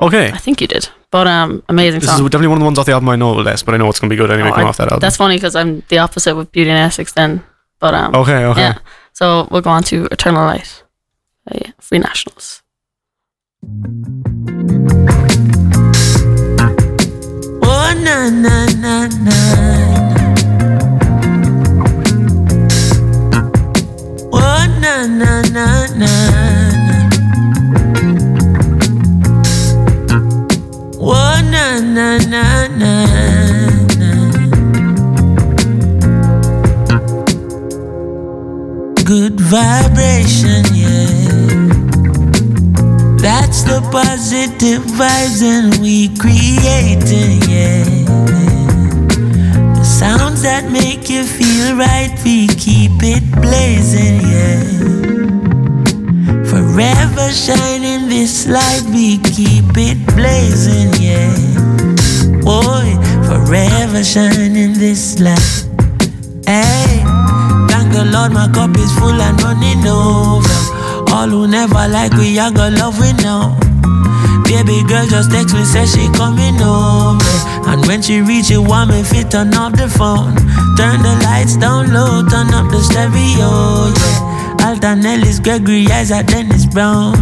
Okay. 0.01 0.31
I 0.33 0.39
think 0.39 0.61
you 0.63 0.67
did, 0.67 0.89
but 1.11 1.27
um, 1.27 1.63
amazing 1.69 2.01
This 2.01 2.09
is 2.11 2.17
definitely 2.17 2.47
one 2.49 2.57
of 2.57 2.61
the 2.61 2.65
ones 2.65 2.79
off 2.79 2.87
the 2.87 2.93
album 2.93 3.11
I 3.11 3.17
know 3.17 3.33
less, 3.35 3.63
but 3.63 3.75
I 3.75 3.77
know 3.77 3.89
it's 3.91 4.01
gonna 4.01 4.09
be 4.11 4.17
good 4.17 4.31
anyway. 4.31 4.49
Oh, 4.49 4.53
coming 4.53 4.67
I- 4.67 4.71
off 4.71 4.79
that 4.79 4.89
album. 4.89 5.01
That's 5.01 5.17
funny 5.17 5.37
because 5.37 5.55
I'm 5.55 5.83
the 5.89 5.99
opposite 5.99 6.35
with 6.35 6.51
Beauty 6.53 6.71
and 6.71 6.79
Essex 6.79 7.13
then, 7.13 7.43
but 7.81 7.93
um, 7.95 8.15
okay. 8.15 8.45
Okay. 8.47 8.61
yeah. 8.61 8.79
So 9.13 9.47
we'll 9.51 9.61
go 9.61 9.71
on 9.71 9.83
to 9.85 10.07
Eternal 10.11 10.45
Light, 10.47 10.83
uh, 11.51 11.59
yeah, 11.61 11.73
Free 11.81 11.99
Nationals. 11.99 12.63
Oh 17.63 17.93
na 18.05 18.31
na 18.31 18.67
na 18.81 19.07
na. 19.07 19.37
Oh 24.33 24.65
na 24.81 25.07
na 25.07 25.43
na 25.53 25.87
na. 26.01 26.60
Vibration, 39.51 40.63
yeah. 40.73 41.11
That's 43.19 43.65
the 43.65 43.81
positive 43.91 44.83
vibes 44.95 45.43
and 45.43 45.75
we 45.83 46.09
creating, 46.17 47.43
yeah. 47.51 47.83
The 49.75 49.83
sounds 49.83 50.43
that 50.43 50.71
make 50.71 51.11
you 51.11 51.25
feel 51.25 51.75
right, 51.77 52.17
we 52.25 52.47
keep 52.47 53.03
it 53.03 53.25
blazing, 53.43 54.21
yeah. 54.31 54.63
Forever 56.47 57.33
shining 57.33 58.09
this 58.09 58.47
light, 58.47 58.85
we 58.95 59.19
keep 59.19 59.75
it 59.75 59.99
blazing, 60.15 60.95
yeah. 61.03 61.35
Boy, 62.47 62.95
forever 63.27 64.05
shining 64.05 64.75
this 64.75 65.19
light. 65.19 65.67
Hey, 66.47 67.00
the 67.93 68.05
Lord, 68.05 68.33
my 68.33 68.49
cup 68.49 68.77
is 68.79 68.93
full 68.99 69.21
and 69.21 69.37
running 69.43 69.87
over. 69.87 70.59
All 71.13 71.29
who 71.29 71.47
never 71.47 71.89
like 71.89 72.13
we, 72.15 72.39
I 72.39 72.51
got 72.51 72.73
love 72.73 72.99
we 72.99 73.13
know. 73.23 73.57
Baby 74.45 74.83
girl 74.89 75.07
just 75.07 75.31
text 75.31 75.55
me, 75.55 75.65
say 75.65 75.87
she 75.87 76.07
coming 76.15 76.61
over. 76.61 77.35
And 77.71 77.87
when 77.87 78.03
she 78.03 78.21
reach, 78.21 78.51
you 78.51 78.63
want 78.63 78.91
me 78.91 79.03
fit 79.03 79.31
turn 79.31 79.55
off 79.55 79.73
the 79.73 79.89
phone. 79.89 80.35
Turn 80.77 81.03
the 81.03 81.15
lights 81.23 81.57
down 81.57 81.93
low, 81.93 82.23
turn 82.27 82.53
up 82.55 82.71
the 82.71 82.81
stereo, 82.83 83.91
yeah. 83.95 84.67
Alton 84.67 85.07
Ellis, 85.07 85.41
Gregory 85.41 85.87
Isaac, 85.89 86.27
Dennis 86.27 86.67
Brown. 86.67 87.15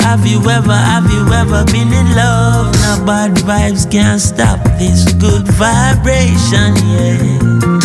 Have 0.00 0.26
you 0.26 0.38
ever, 0.50 0.74
have 0.74 1.10
you 1.10 1.26
ever 1.32 1.64
been 1.72 1.92
in 1.92 2.08
love? 2.14 2.74
Now 2.74 3.04
bad 3.04 3.32
vibes 3.32 3.90
can't 3.90 4.20
stop 4.20 4.62
this 4.78 5.12
good 5.14 5.48
vibration, 5.48 6.76
yeah. 6.86 7.81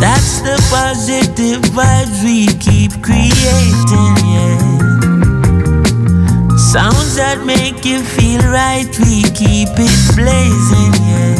That's 0.00 0.40
the 0.42 0.56
positive 0.70 1.60
vibes 1.74 2.22
we 2.22 2.46
keep 2.58 2.92
creating, 3.02 4.14
yeah. 4.30 4.58
Sounds 6.56 7.16
that 7.16 7.42
make 7.44 7.84
you 7.84 7.98
feel 8.00 8.40
right, 8.52 8.88
we 9.00 9.22
keep 9.34 9.68
it 9.74 10.00
blazing, 10.14 10.94
yeah. 11.02 11.34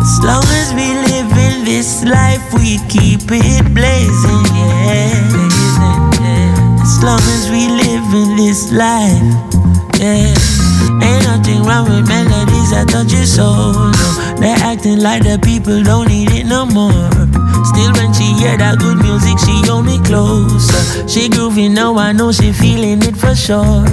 As 0.00 0.20
long 0.24 0.46
as 0.60 0.72
we 0.72 0.88
live 1.12 1.30
in 1.36 1.64
this 1.64 2.04
life, 2.04 2.54
we 2.54 2.78
keep 2.88 3.28
it 3.28 3.74
blazing, 3.74 4.46
yeah. 4.56 5.12
As 6.80 7.02
long 7.04 7.20
as 7.36 7.50
we 7.50 7.68
live 7.68 8.14
in 8.14 8.36
this 8.36 8.72
life, 8.72 9.22
yeah. 10.00 10.61
Ain't 11.12 11.24
nothing 11.24 11.62
wrong 11.64 11.84
with 11.84 12.08
melodies 12.08 12.70
that 12.72 12.88
touch 12.88 13.12
your 13.12 13.26
soul. 13.26 13.92
No, 13.92 14.08
they're 14.40 14.56
acting 14.64 15.00
like 15.00 15.22
the 15.22 15.38
people 15.38 15.82
don't 15.82 16.08
need 16.08 16.30
it 16.32 16.46
no 16.46 16.64
more. 16.64 17.10
Still, 17.68 17.92
when 18.00 18.12
she 18.16 18.32
hear 18.40 18.56
that 18.56 18.78
good 18.80 18.96
music, 18.96 19.36
she 19.44 19.60
hold 19.68 19.84
me 19.84 20.00
closer. 20.08 21.06
She 21.06 21.28
groovy 21.28 21.70
now, 21.70 21.96
I 21.98 22.12
know 22.12 22.32
she 22.32 22.52
feeling 22.52 23.02
it 23.02 23.16
for 23.16 23.34
sure. 23.34 23.84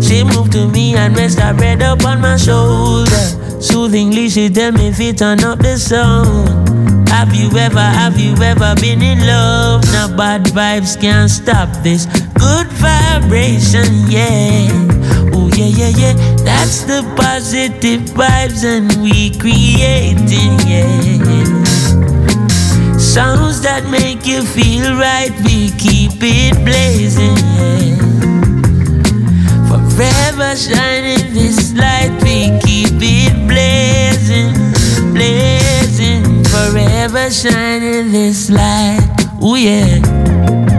She 0.00 0.24
moved 0.24 0.52
to 0.52 0.66
me 0.68 0.96
and 0.96 1.16
rest 1.16 1.38
her 1.38 1.52
head 1.54 1.82
up 1.82 2.04
on 2.04 2.20
my 2.20 2.36
shoulder. 2.36 3.24
Soothingly, 3.60 4.28
she 4.28 4.48
tell 4.48 4.72
me 4.72 4.88
if 4.88 5.00
it 5.00 5.18
turn 5.18 5.44
up 5.44 5.58
the 5.58 5.76
sound. 5.76 7.08
Have 7.08 7.34
you 7.34 7.50
ever, 7.58 7.78
have 7.78 8.18
you 8.18 8.34
ever 8.42 8.74
been 8.80 9.02
in 9.02 9.20
love? 9.26 9.84
Now 9.92 10.16
bad 10.16 10.44
vibes 10.46 10.98
can't 10.98 11.30
stop 11.30 11.68
this 11.82 12.06
good 12.34 12.66
vibration, 12.80 14.08
yeah. 14.08 15.21
Yeah, 15.54 15.66
yeah, 15.66 15.88
yeah. 15.88 16.14
That's 16.44 16.82
the 16.84 17.02
positive 17.16 18.00
vibes 18.16 18.64
and 18.64 19.02
we 19.02 19.30
creating, 19.38 20.58
yeah. 20.66 21.42
Sounds 22.98 23.60
that 23.60 23.84
make 23.90 24.26
you 24.26 24.42
feel 24.42 24.96
right, 24.96 25.30
we 25.44 25.70
keep 25.76 26.12
it 26.22 26.54
blazing, 26.64 27.36
yeah. 27.58 27.96
Forever 29.68 30.56
shining 30.56 31.34
this 31.34 31.74
light, 31.74 32.12
we 32.22 32.58
keep 32.64 32.96
it 33.00 33.46
blazing, 33.46 34.54
blazing. 35.12 36.42
Forever 36.44 37.30
shining 37.30 38.10
this 38.10 38.48
light, 38.50 39.06
oh 39.42 39.56
yeah. 39.56 40.71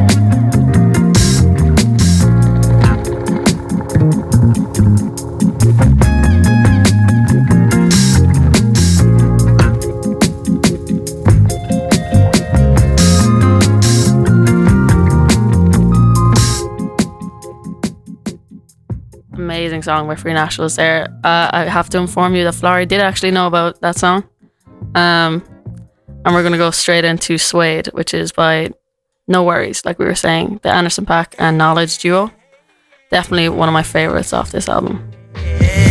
Song 19.84 20.08
by 20.08 20.16
Free 20.16 20.34
Nationals 20.34 20.76
there. 20.76 21.08
Uh, 21.24 21.50
I 21.52 21.64
have 21.66 21.90
to 21.90 21.98
inform 21.98 22.36
you 22.36 22.44
that 22.46 22.56
Florrie 22.56 22.86
did 22.86 23.02
actually 23.02 23.32
know 23.32 23.48
about 23.48 23.82
that 23.82 23.98
song. 23.98 24.24
Um, 24.96 25.44
and 26.26 26.34
we're 26.34 26.42
going 26.42 26.54
to 26.54 26.58
go 26.58 26.72
straight 26.72 27.06
into 27.06 27.38
Suede, 27.38 27.88
which 27.88 28.14
is 28.14 28.32
by 28.32 28.72
No 29.28 29.44
Worries, 29.44 29.86
like 29.86 30.00
we 30.00 30.06
were 30.06 30.16
saying, 30.16 30.60
the 30.64 30.70
Anderson 30.70 31.06
Paak 31.06 31.36
and 31.38 31.60
Knxwledge 31.60 32.00
duo. 32.02 32.32
Definitely 33.12 33.50
one 33.50 33.70
of 33.70 33.74
my 33.74 33.84
favorites 33.84 34.34
off 34.34 34.52
this 34.52 34.70
album. 34.70 35.12
Yes, 35.36 35.83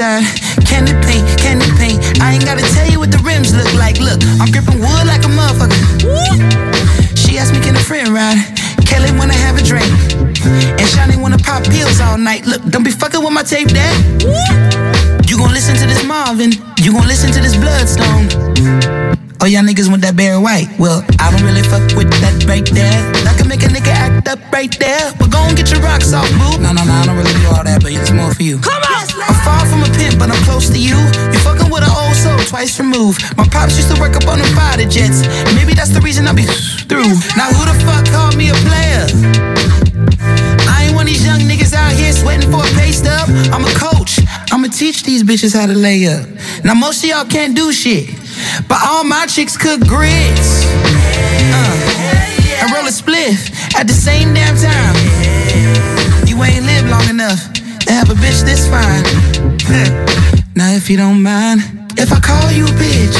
inside. 0.00 0.24
Candy 0.64 0.92
paint, 1.04 1.26
candy 1.38 1.68
paint. 1.76 2.00
I 2.20 2.32
ain't 2.34 2.44
gotta 2.44 2.64
tell 2.74 2.88
you 2.88 2.98
what 2.98 3.10
the 3.10 3.18
rims 3.18 3.54
look 3.54 3.68
like. 3.74 4.00
Look, 4.00 4.20
I'm 4.40 4.50
gripping 4.50 4.80
wood 4.80 5.04
like 5.04 5.24
a 5.24 5.30
motherfucker. 5.30 5.76
She 7.16 7.38
asked 7.38 7.52
me, 7.52 7.60
can 7.60 7.76
a 7.76 7.80
friend 7.80 8.08
ride? 8.08 8.40
Kelly 8.86 9.12
wanna 9.18 9.34
have 9.34 9.58
a 9.58 9.62
drink. 9.62 9.90
And 10.80 10.86
Shani 10.92 11.20
wanna 11.20 11.38
pop 11.38 11.64
pills 11.64 12.00
all 12.00 12.16
night. 12.16 12.46
Look, 12.46 12.62
don't 12.70 12.82
be 12.82 12.90
fucking 12.90 13.22
with 13.22 13.32
my 13.32 13.42
tape, 13.42 13.68
dad. 13.68 13.94
You 15.28 15.36
gon' 15.36 15.52
listen 15.52 15.76
to 15.76 15.86
this 15.86 16.04
Marvin. 16.04 16.52
You 16.78 16.92
gon' 16.92 17.06
listen 17.06 17.30
to 17.32 17.40
this 17.40 17.56
bloodstone. 17.56 18.28
Oh, 19.42 19.46
y'all 19.46 19.64
niggas 19.64 19.88
want 19.88 20.02
that 20.02 20.16
Barry 20.16 20.38
White. 20.38 20.68
Well, 20.78 21.04
I 21.18 21.30
don't 21.30 21.44
really 21.44 21.62
fuck 21.62 21.84
with 21.96 22.10
that 22.20 22.44
right 22.44 22.66
there. 22.72 23.00
That 23.24 23.36
can 23.38 23.48
make 23.48 23.62
a 23.62 23.68
nigga 23.68 23.92
act 23.92 24.28
up 24.28 24.40
right 24.52 24.72
there. 24.78 25.12
But 25.18 25.30
go 25.30 25.38
and 25.38 25.56
get 25.56 25.70
your 25.70 25.80
rocks 25.80 26.12
off, 26.12 26.28
boo. 26.32 26.60
No, 26.60 26.72
no, 26.72 26.84
no, 26.84 26.92
I 26.92 27.06
don't 27.06 27.16
really 27.16 27.32
do 27.40 27.48
all 27.48 27.64
that, 27.64 27.80
but 27.82 27.92
it's 27.92 28.10
more 28.10 28.34
for 28.34 28.42
you. 28.42 28.58
Come 28.58 28.82
on! 28.82 28.89
I'm 29.30 29.38
far 29.46 29.62
from 29.70 29.86
a 29.86 29.90
pimp, 29.94 30.18
but 30.18 30.26
I'm 30.26 30.42
close 30.42 30.66
to 30.70 30.78
you. 30.78 30.98
You 31.30 31.38
fucking 31.46 31.70
with 31.70 31.86
an 31.86 31.94
old 31.94 32.16
soul 32.18 32.36
twice 32.50 32.80
removed. 32.80 33.22
My 33.38 33.46
pops 33.46 33.78
used 33.78 33.94
to 33.94 34.00
work 34.02 34.16
up 34.16 34.26
on 34.26 34.42
them 34.42 34.50
fighter 34.58 34.90
jets. 34.90 35.22
Maybe 35.54 35.72
that's 35.72 35.94
the 35.94 36.00
reason 36.00 36.26
I 36.26 36.34
be 36.34 36.42
through. 36.90 37.14
Now, 37.38 37.46
who 37.54 37.62
the 37.62 37.78
fuck 37.86 38.10
called 38.10 38.34
me 38.34 38.50
a 38.50 38.58
player? 38.66 39.06
I 40.66 40.90
ain't 40.90 40.98
one 40.98 41.06
of 41.06 41.14
these 41.14 41.24
young 41.24 41.38
niggas 41.46 41.72
out 41.74 41.92
here 41.94 42.10
sweating 42.12 42.50
for 42.50 42.58
a 42.58 42.70
pay 42.74 42.90
stub. 42.90 43.30
I'm 43.54 43.62
a 43.62 43.74
coach. 43.78 44.18
I'ma 44.50 44.66
teach 44.66 45.04
these 45.04 45.22
bitches 45.22 45.54
how 45.54 45.66
to 45.66 45.78
lay 45.78 46.08
up. 46.10 46.26
Now 46.64 46.74
most 46.74 47.04
of 47.04 47.10
y'all 47.10 47.24
can't 47.24 47.54
do 47.54 47.70
shit, 47.70 48.10
but 48.66 48.82
all 48.82 49.04
my 49.04 49.26
chicks 49.26 49.56
cook 49.56 49.78
grits. 49.86 50.66
Uh, 51.54 51.78
and 52.58 52.66
roll 52.74 52.82
a 52.82 52.90
spliff 52.90 53.46
at 53.78 53.86
the 53.86 53.94
same 53.94 54.34
damn 54.34 54.58
time. 54.58 54.96
You 56.26 56.42
ain't 56.42 56.66
lived 56.66 56.90
long 56.90 57.08
enough 57.08 57.59
to 57.86 57.92
have 57.92 58.10
a 58.10 58.14
bitch 58.14 58.42
this 58.44 58.66
fine. 58.68 59.04
now 60.56 60.70
if 60.72 60.90
you 60.90 60.96
don't 60.96 61.22
mind, 61.22 61.60
if 61.96 62.12
I 62.12 62.20
call 62.20 62.50
you 62.52 62.64
a 62.64 62.74
bitch, 62.80 63.16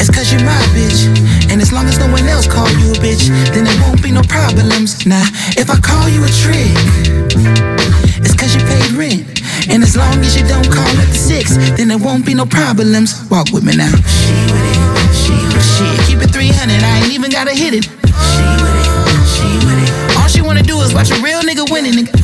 it's 0.00 0.10
cause 0.10 0.32
you're 0.32 0.44
my 0.44 0.60
bitch. 0.76 1.08
And 1.50 1.60
as 1.60 1.72
long 1.72 1.86
as 1.86 1.98
no 1.98 2.06
one 2.10 2.26
else 2.26 2.46
call 2.46 2.68
you 2.80 2.92
a 2.92 2.98
bitch, 3.00 3.28
then 3.52 3.64
there 3.64 3.80
won't 3.82 4.02
be 4.02 4.10
no 4.10 4.22
problems. 4.22 5.06
Now, 5.06 5.24
if 5.56 5.70
I 5.70 5.78
call 5.80 6.08
you 6.08 6.24
a 6.24 6.32
trick, 6.42 6.72
it's 8.24 8.34
cause 8.34 8.54
you 8.54 8.62
paid 8.64 8.92
rent. 8.92 9.40
And 9.68 9.82
as 9.82 9.96
long 9.96 10.18
as 10.20 10.36
you 10.36 10.46
don't 10.46 10.68
call 10.68 10.88
it 11.00 11.08
the 11.08 11.20
six, 11.20 11.56
then 11.76 11.88
there 11.88 11.98
won't 11.98 12.24
be 12.24 12.34
no 12.34 12.46
problems. 12.46 13.28
Walk 13.30 13.52
with 13.52 13.64
me 13.64 13.76
now. 13.76 13.92
She 13.92 14.36
with 14.52 14.64
it, 14.64 14.78
she 15.14 15.36
with 15.36 15.56
it. 15.56 15.68
Shit, 15.76 15.96
keep 16.08 16.20
it 16.20 16.30
300, 16.32 16.82
I 16.82 17.04
ain't 17.04 17.12
even 17.12 17.30
gotta 17.30 17.52
hit 17.54 17.74
it. 17.74 17.84
She 17.84 18.46
with 18.60 18.76
it, 18.76 18.88
she 19.32 19.48
with 19.64 19.80
it. 19.84 20.16
All 20.18 20.28
she 20.28 20.42
wanna 20.42 20.62
do 20.62 20.80
is 20.80 20.92
watch 20.92 21.10
a 21.10 21.20
real 21.22 21.40
nigga 21.40 21.70
winning, 21.70 21.92
nigga. 21.92 22.19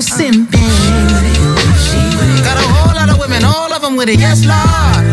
No. 0.00 0.46
Got 2.42 2.56
a 2.56 2.66
whole 2.72 2.94
lot 2.94 3.10
of 3.10 3.18
women, 3.18 3.44
all 3.44 3.72
of 3.72 3.82
them 3.82 3.96
with 3.96 4.08
it, 4.08 4.18
yes, 4.18 4.44
Lord. 4.44 5.04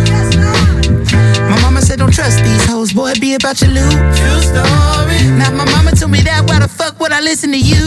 My 1.49 1.59
mama 1.61 1.81
said 1.81 1.99
don't 1.99 2.13
trust 2.13 2.43
these 2.43 2.65
hoes, 2.65 2.93
boy, 2.93 3.13
be 3.19 3.35
about 3.35 3.59
your 3.61 3.71
loot. 3.71 3.91
True 4.15 4.41
story. 4.41 5.19
Now 5.35 5.51
my 5.51 5.65
mama 5.71 5.91
told 5.91 6.11
me 6.11 6.21
that, 6.21 6.47
why 6.47 6.59
the 6.59 6.67
fuck 6.67 6.99
would 6.99 7.11
I 7.11 7.19
listen 7.19 7.51
to 7.51 7.59
you? 7.59 7.83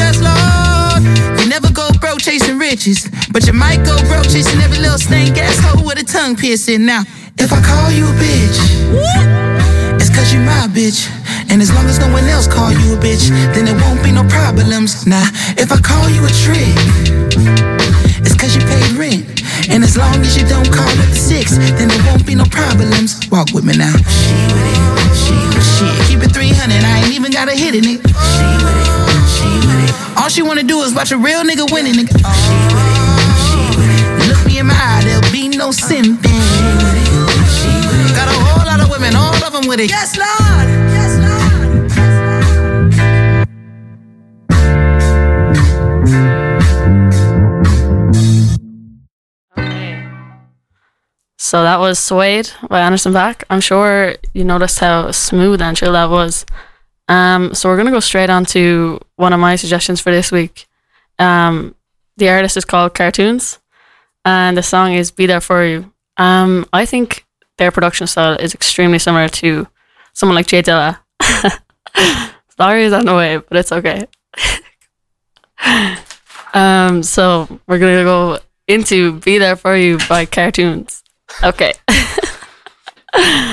Yes, 0.00 0.20
Lord. 0.20 1.04
You 1.38 1.48
never 1.48 1.70
go 1.72 1.90
broke 2.00 2.20
chasing 2.20 2.58
riches, 2.58 3.08
but 3.30 3.46
you 3.46 3.52
might 3.52 3.84
go 3.84 3.96
broke 4.08 4.24
chasing 4.24 4.60
every 4.60 4.78
little 4.78 4.98
stank 4.98 5.36
ass 5.38 5.58
hoe 5.60 5.84
with 5.84 5.98
a 5.98 6.04
tongue 6.04 6.36
piercing. 6.36 6.86
Now, 6.86 7.04
if 7.38 7.52
I 7.52 7.60
call 7.62 7.90
you 7.92 8.06
a 8.06 8.14
bitch, 8.16 8.58
it's 10.00 10.10
cause 10.10 10.32
you 10.32 10.40
my 10.40 10.66
bitch. 10.68 11.17
And 11.50 11.62
as 11.62 11.72
long 11.72 11.86
as 11.86 11.98
no 11.98 12.08
one 12.12 12.24
else 12.28 12.46
call 12.46 12.70
you 12.72 12.94
a 12.94 12.98
bitch, 13.00 13.30
then 13.54 13.64
there 13.64 13.78
won't 13.88 14.02
be 14.04 14.12
no 14.12 14.22
problems. 14.24 15.06
Nah, 15.06 15.24
if 15.56 15.72
I 15.72 15.80
call 15.80 16.08
you 16.10 16.20
a 16.24 16.32
trick, 16.44 16.76
it's 18.20 18.36
cause 18.36 18.54
you 18.54 18.62
paid 18.62 18.92
rent. 19.00 19.24
And 19.72 19.82
as 19.82 19.96
long 19.96 20.20
as 20.20 20.36
you 20.36 20.46
don't 20.46 20.68
call 20.70 20.88
it 20.88 21.08
the 21.08 21.16
six, 21.16 21.56
then 21.56 21.88
there 21.88 22.04
won't 22.06 22.26
be 22.26 22.34
no 22.34 22.44
problems. 22.44 23.16
Walk 23.30 23.52
with 23.52 23.64
me 23.64 23.76
now. 23.76 23.96
She 23.96 24.36
with 24.52 24.60
it, 24.60 24.80
she 25.16 25.36
with 25.48 25.56
it. 25.56 25.66
Shit, 25.76 25.96
keep 26.08 26.20
it 26.20 26.32
300, 26.36 26.84
I 26.84 27.04
ain't 27.04 27.14
even 27.16 27.32
gotta 27.32 27.56
hit 27.56 27.74
it, 27.74 27.84
nigga. 27.84 28.04
She 28.04 28.48
with 28.60 28.78
it, 28.84 28.90
she 29.32 29.50
with 29.64 29.88
it. 29.88 29.94
All 30.20 30.28
she 30.28 30.42
wanna 30.42 30.62
do 30.62 30.80
is 30.82 30.94
watch 30.94 31.12
a 31.12 31.18
real 31.18 31.42
nigga 31.42 31.64
winning, 31.72 31.94
nigga. 31.96 32.12
She 32.12 32.56
with 32.76 32.92
it, 32.92 33.08
she 33.48 33.62
with 33.72 33.88
it. 33.88 34.28
Look 34.28 34.40
me 34.46 34.58
in 34.60 34.66
my 34.66 34.76
eye, 34.76 35.00
there'll 35.02 35.32
be 35.32 35.48
no 35.48 35.70
simping. 35.72 36.28
She 36.28 36.68
with 36.76 36.92
it, 36.92 37.08
she 37.56 37.72
with 37.88 38.04
it. 38.04 38.14
Got 38.14 38.28
a 38.28 38.36
whole 38.36 38.64
lot 38.68 38.80
of 38.84 38.90
women, 38.92 39.16
all 39.16 39.32
of 39.32 39.52
them 39.52 39.66
with 39.66 39.80
it. 39.80 39.88
Yes, 39.90 40.16
Lord. 40.16 40.67
So 51.48 51.62
that 51.62 51.80
was 51.80 51.98
Suede 51.98 52.50
by 52.68 52.80
Anderson 52.80 53.14
Paak. 53.14 53.42
I'm 53.48 53.62
sure 53.62 54.16
you 54.34 54.44
noticed 54.44 54.80
how 54.80 55.10
smooth 55.12 55.62
and 55.62 55.74
chill 55.74 55.94
that 55.94 56.10
was. 56.10 56.44
Um, 57.08 57.54
so 57.54 57.70
we're 57.70 57.78
gonna 57.78 57.90
go 57.90 58.00
straight 58.00 58.28
on 58.28 58.44
to 58.52 59.00
one 59.16 59.32
of 59.32 59.40
my 59.40 59.56
suggestions 59.56 59.98
for 59.98 60.10
this 60.10 60.30
week. 60.30 60.66
Um, 61.18 61.74
the 62.18 62.28
artist 62.28 62.58
is 62.58 62.66
called 62.66 62.92
Cartoons, 62.92 63.60
and 64.26 64.58
the 64.58 64.62
song 64.62 64.92
is 64.92 65.10
"Be 65.10 65.24
There 65.24 65.40
for 65.40 65.64
You." 65.64 65.90
Um, 66.18 66.66
I 66.70 66.84
think 66.84 67.24
their 67.56 67.70
production 67.70 68.06
style 68.06 68.34
is 68.34 68.52
extremely 68.52 68.98
similar 68.98 69.30
to 69.40 69.66
someone 70.12 70.36
like 70.36 70.48
J 70.48 70.60
Dilla. 70.60 70.98
Sorry 72.58 72.84
is 72.84 72.92
on 72.92 73.06
the 73.06 73.14
way, 73.14 73.38
but 73.38 73.56
it's 73.56 73.72
okay. 73.72 74.06
um, 76.52 77.02
so 77.02 77.58
we're 77.66 77.78
gonna 77.78 78.04
go 78.04 78.38
into 78.66 79.18
"Be 79.20 79.38
There 79.38 79.56
for 79.56 79.74
You" 79.74 79.96
by 80.10 80.26
Cartoons. 80.26 81.04
Okay. 81.42 81.74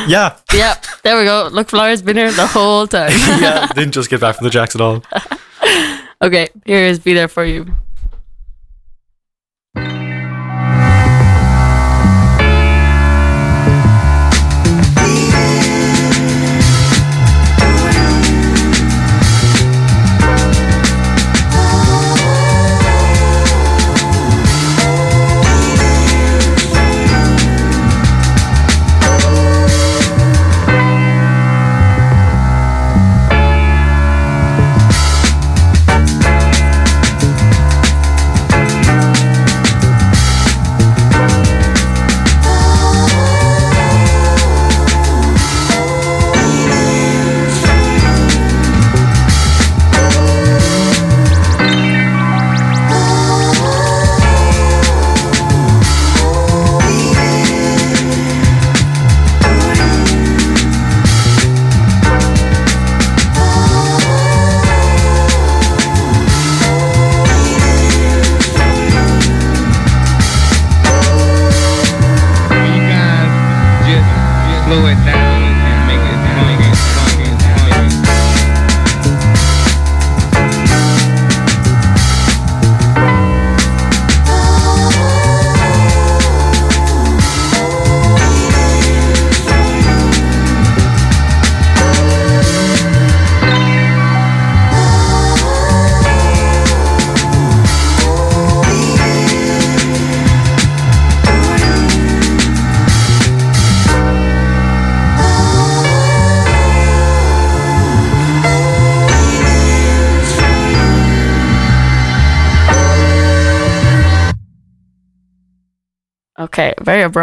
Yeah. 0.07 0.37
yeah, 0.53 0.75
there 1.01 1.17
we 1.17 1.23
go. 1.23 1.49
Look, 1.51 1.69
Florrie's 1.69 2.01
been 2.01 2.17
here 2.17 2.31
the 2.31 2.45
whole 2.45 2.85
time. 2.85 3.09
yeah. 3.41 3.65
Didn't 3.73 3.93
just 3.93 4.09
get 4.09 4.21
back 4.21 4.35
from 4.35 4.43
the 4.43 4.51
jacks 4.51 4.75
at 4.75 4.81
all. 4.81 5.01
okay, 6.21 6.49
here 6.65 6.85
is 6.85 6.99
Be 6.99 7.13
There 7.13 7.27
For. 7.27 7.43
You 7.45 7.65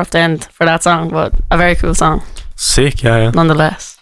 abrupt 0.02 0.14
end 0.14 0.44
for 0.52 0.66
that 0.66 0.82
song, 0.82 1.08
but 1.08 1.32
a 1.50 1.56
very 1.56 1.76
cool 1.76 1.94
song 1.94 2.22
Sick. 2.56 3.02
Yeah. 3.02 3.18
Yeah. 3.18 3.30
nonetheless. 3.30 3.98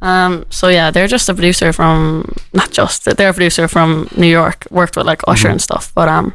Um, 0.00 0.44
so 0.50 0.68
yeah, 0.68 0.90
they're 0.92 1.08
just 1.08 1.28
a 1.28 1.34
producer 1.34 1.72
from 1.72 2.24
not 2.52 2.70
just 2.70 3.04
they're 3.04 3.30
a 3.30 3.32
producer 3.32 3.68
from 3.68 4.08
New 4.16 4.28
York, 4.30 4.66
worked 4.70 4.96
with 4.96 5.06
like 5.06 5.22
Usher 5.26 5.48
and 5.48 5.60
stuff. 5.60 5.92
But 5.94 6.08
um, 6.08 6.32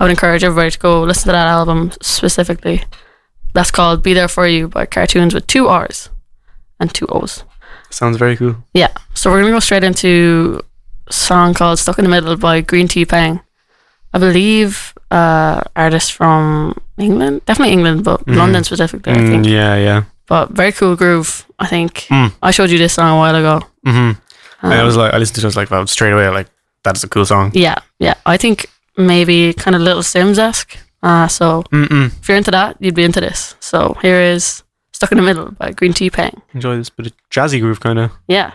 I 0.00 0.04
would 0.04 0.10
encourage 0.10 0.42
everybody 0.42 0.70
to 0.70 0.78
go 0.78 1.02
listen 1.02 1.26
to 1.28 1.32
that 1.32 1.46
album 1.48 1.92
specifically. 2.02 2.82
That's 3.54 3.70
called 3.70 4.02
"Be 4.02 4.14
There 4.14 4.28
for 4.28 4.46
You" 4.46 4.68
by 4.68 4.86
Cartoons 4.86 5.34
with 5.34 5.46
two 5.46 5.68
R's 5.68 6.10
and 6.80 6.92
two 6.92 7.06
O's. 7.06 7.44
Sounds 7.90 8.16
very 8.16 8.36
cool. 8.36 8.56
Yeah. 8.74 8.92
So 9.14 9.30
we're 9.30 9.40
gonna 9.42 9.52
go 9.54 9.60
straight 9.60 9.84
into 9.84 10.60
a 11.06 11.12
song 11.12 11.54
called 11.54 11.78
"Stuck 11.78 11.98
in 11.98 12.04
the 12.04 12.10
Middle" 12.10 12.36
by 12.36 12.62
Greentea 12.62 13.06
Peng. 13.06 13.40
I 14.12 14.18
believe 14.18 14.92
uh, 15.10 15.62
artist 15.76 16.12
from 16.12 16.74
England, 17.00 17.42
definitely 17.46 17.72
England, 17.72 18.04
but 18.04 18.26
London 18.28 18.64
specifically. 18.64 19.12
I 19.12 19.16
Mm, 19.16 19.28
think. 19.30 19.46
yeah, 19.46 19.76
yeah. 19.76 20.02
But 20.26 20.50
very 20.50 20.72
cool 20.72 20.96
groove. 20.96 21.44
I 21.58 21.66
think 21.66 22.06
Mm. 22.10 22.32
I 22.42 22.50
showed 22.50 22.70
you 22.70 22.78
this 22.78 22.92
song 22.94 23.10
a 23.16 23.16
while 23.18 23.34
ago. 23.36 23.60
hmm 23.84 24.12
and 24.62 24.72
I 24.74 24.78
Um, 24.80 24.86
was 24.86 24.96
like, 24.96 25.14
I 25.14 25.18
listened 25.18 25.36
to 25.36 25.40
it, 25.40 25.44
I 25.44 25.48
was 25.48 25.56
like, 25.56 25.70
well, 25.70 25.86
straight 25.86 26.12
away, 26.12 26.28
like, 26.28 26.48
that's 26.82 27.04
a 27.04 27.08
cool 27.08 27.24
song. 27.24 27.50
Yeah, 27.54 27.76
yeah. 28.00 28.14
I 28.26 28.36
think 28.36 28.66
maybe 28.96 29.52
kind 29.54 29.74
of 29.76 29.82
Little 29.82 30.02
Simz 30.02 30.38
esque. 30.38 30.76
Uh, 31.02 31.28
so 31.28 31.62
Mm-mm. 31.70 32.06
if 32.20 32.28
you're 32.28 32.36
into 32.36 32.50
that, 32.50 32.76
you'd 32.80 32.94
be 32.96 33.04
into 33.04 33.20
this. 33.20 33.54
So 33.60 33.96
here 34.02 34.20
is 34.20 34.64
Stuck 34.92 35.12
in 35.12 35.18
the 35.18 35.22
Middle 35.22 35.52
by 35.52 35.70
Greentea 35.70 36.10
Peng. 36.12 36.42
Enjoy 36.54 36.76
this 36.76 36.90
bit 36.90 37.06
of 37.06 37.12
jazzy 37.30 37.60
groove, 37.60 37.78
kind 37.80 37.98
of. 38.00 38.10
Yeah. 38.26 38.50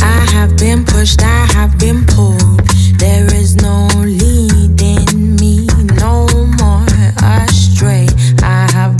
I 0.00 0.26
have 0.32 0.56
been 0.56 0.84
pushed, 0.86 1.20
I 1.22 1.46
have 1.52 1.78
been 1.78 2.06
pulled. 2.06 2.60
There 2.98 3.26
is 3.34 3.56
no 3.56 3.88
leading 3.94 4.61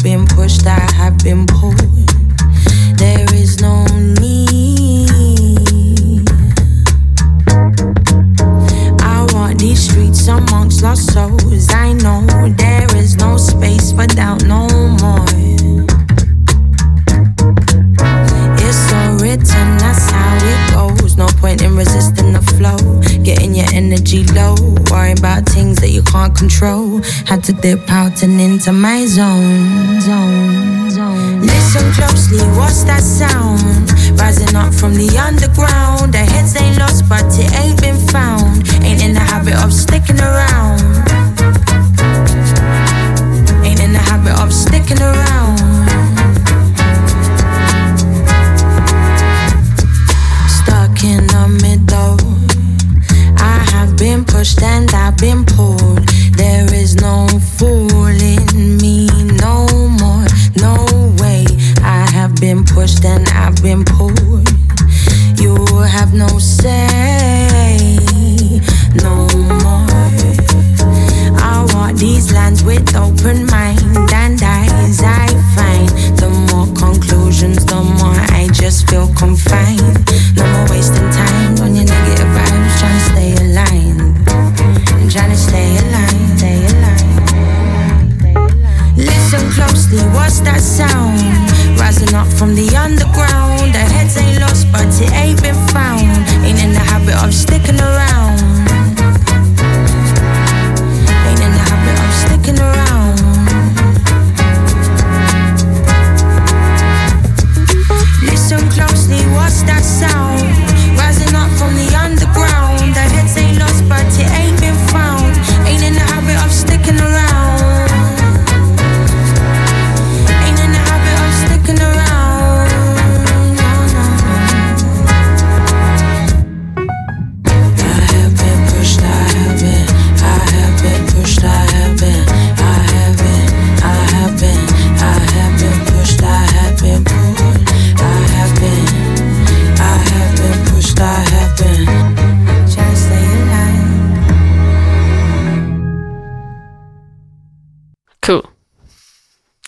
been 0.03 0.27
pushed, 0.27 0.67
I 0.67 0.81
have 0.95 1.19
been 1.19 1.47
pulled. 1.47 2.12
Control. 27.33 27.39
Had 27.39 27.45
to 27.45 27.53
dip 27.53 27.91
out 27.91 28.23
and 28.23 28.41
into 28.41 28.73
my 28.73 29.07
zone. 29.07 30.01
Zone, 30.01 30.91
zone. 30.91 31.41
Listen 31.41 31.93
closely, 31.93 32.39
what's 32.59 32.85
that 32.85 33.03
sound? 33.03 33.91
Rising 34.19 34.57
up 34.57 34.73
from 34.75 34.95
the 34.95 35.09
underground. 35.19 36.13
The 36.13 36.19
heads 36.19 36.57
ain't 36.57 36.79
lost, 36.79 37.09
but 37.09 37.25
it 37.39 37.53
ain't 37.55 37.82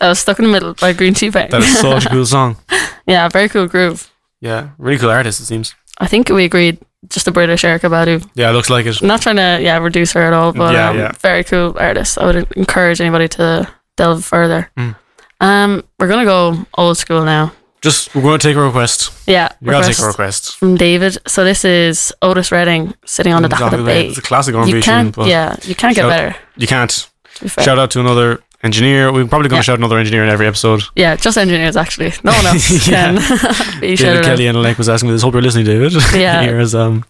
I 0.05 0.09
was 0.09 0.19
stuck 0.19 0.39
in 0.39 0.45
the 0.45 0.51
middle 0.51 0.75
by 0.75 0.93
Greentea 0.93 1.33
Peng. 1.33 1.49
That 1.51 1.63
is 1.63 1.79
such 1.79 2.07
a 2.07 2.09
cool 2.11 2.27
song. 2.27 2.57
yeah, 3.07 3.29
very 3.29 3.49
cool 3.49 3.67
groove. 3.67 4.11
Yeah, 4.41 4.71
really 4.77 4.99
cool 4.99 5.11
artist, 5.11 5.41
it 5.41 5.47
seems. 5.47 5.75
I 5.99 6.07
think 6.07 6.29
we 6.29 6.45
agreed 6.45 6.79
just 7.09 7.27
a 7.27 7.33
British 7.33 7.63
Erykah 7.63 7.91
Badu. 7.91 8.29
Yeah, 8.35 8.51
it 8.51 8.53
looks 8.53 8.69
like 8.69 8.85
it. 8.85 9.03
Not 9.03 9.23
trying 9.23 9.37
to 9.37 9.59
yeah 9.63 9.79
reduce 9.79 10.13
her 10.13 10.23
at 10.23 10.33
all, 10.35 10.53
but 10.53 10.75
Yeah, 10.75 10.91
um, 10.91 10.99
yeah. 10.99 11.13
very 11.21 11.43
cool 11.45 11.75
artist. 11.79 12.19
I 12.19 12.27
would 12.27 12.53
encourage 12.57 13.01
anybody 13.01 13.29
to 13.29 13.67
delve 13.97 14.25
further. 14.25 14.71
Mm. 14.77 14.97
Um, 15.41 15.85
we're 15.99 16.09
gonna 16.09 16.25
go 16.27 16.67
old 16.77 16.99
school 16.99 17.25
now. 17.25 17.53
Just, 17.81 18.15
we're 18.15 18.23
going 18.23 18.39
to 18.39 18.49
take 18.49 18.57
a 18.57 18.63
request. 18.63 19.13
Yeah, 19.27 19.51
You 19.61 19.71
gotta 19.71 19.87
take 19.87 19.99
a 19.99 20.07
request. 20.07 20.57
from 20.57 20.75
David. 20.77 21.19
So 21.29 21.45
this 21.45 21.67
is 21.67 22.15
Otis 22.23 22.51
Redding 22.51 22.95
sitting 23.05 23.35
on 23.35 23.43
the 23.43 23.49
dock 23.51 23.61
of 23.75 23.79
the 23.79 23.85
bay. 23.85 24.09
It's 24.09 24.17
a 24.17 24.23
classic 24.23 24.55
R&B 24.55 24.81
can't, 24.81 25.15
tune, 25.15 25.27
yeah, 25.27 25.55
you 25.65 25.75
can't 25.75 25.95
get 25.95 26.09
better. 26.09 26.35
you 26.57 26.67
can't. 26.67 27.11
Be. 27.43 27.49
Shout 27.49 27.79
out 27.79 27.91
to 27.91 28.01
another 28.01 28.41
engineer. 28.65 29.13
We're 29.13 29.27
probably 29.27 29.49
going 29.49 29.59
Yeah. 29.59 29.63
to 29.63 29.65
shout 29.65 29.79
another 29.79 29.99
engineer 29.99 30.25
in 30.25 30.31
every 30.31 30.47
episode. 30.47 30.83
Yeah, 30.97 31.17
just 31.17 31.37
engineers 31.39 31.77
actually. 31.77 32.13
No 32.25 32.33
one 32.33 32.47
else 32.51 32.89
Yeah. 32.89 33.15
can 33.19 33.81
be 33.81 33.89
David 33.95 33.99
shouted. 33.99 34.25
Kelly 34.25 34.47
and 34.47 34.57
Alec 34.59 34.79
was 34.79 34.89
asking 34.89 35.09
me 35.09 35.15
this. 35.15 35.23
Hope 35.23 35.35
you're 35.35 35.43
listening, 35.43 35.67
David. 35.67 35.93
Yeah. 36.15 36.43
here's 36.43 36.75
um, 36.75 37.05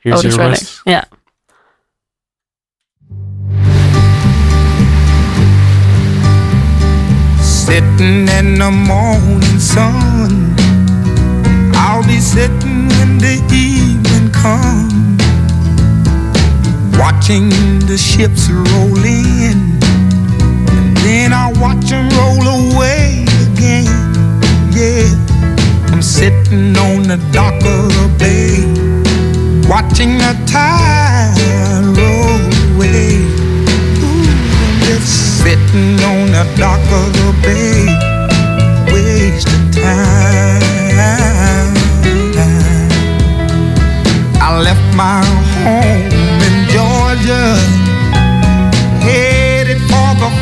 here's 0.00 0.18
Otis 0.20 0.32
your 0.36 0.38
Redding. 0.38 0.52
request. 0.52 0.80
Yeah. 0.86 1.04
Sitting 7.40 8.26
in 8.38 8.58
the 8.58 8.70
morning 8.70 9.58
sun. 9.58 10.54
I'll 11.74 12.02
be 12.06 12.18
sitting 12.20 12.88
when 12.98 13.18
the 13.18 13.36
evening 13.52 14.30
comes. 14.32 15.22
Watching 16.98 17.48
the 17.86 17.96
ships 17.96 18.50
roll 18.50 19.04
in. 19.04 19.79
And 21.12 21.34
I'll 21.34 21.52
watch 21.60 21.90
them 21.90 22.08
roll 22.18 22.46
away 22.60 23.26
again. 23.46 23.86
Yeah. 24.70 25.10
I'm 25.92 26.02
sitting 26.02 26.76
on 26.76 27.02
the 27.02 27.18
dock 27.32 27.54
of 27.64 27.88
the 27.98 28.06
bay. 28.18 28.62
Watching 29.68 30.18
the 30.18 30.32
tide 30.46 31.34
roll 31.98 32.40
away. 32.74 33.26
Ooh, 34.02 34.26
I'm 34.64 34.78
just 34.86 35.42
sitting 35.42 35.98
on 36.10 36.30
the 36.36 36.44
dock 36.56 36.80
of 37.00 37.08
the 37.18 37.30
bay, 37.42 37.86
wasting 38.92 39.70
time. 39.70 40.60
I 44.40 44.58
left 44.62 44.88
my 44.96 45.22
home 45.62 46.10
in 46.46 46.54
Georgia, 46.74 47.44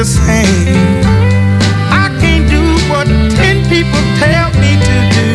The 0.00 0.06
same. 0.06 1.04
I 1.92 2.08
can't 2.20 2.48
do 2.48 2.62
what 2.88 3.06
ten 3.36 3.56
people 3.68 4.00
tell 4.16 4.48
me 4.62 4.72
to 4.88 4.96
do. 5.18 5.30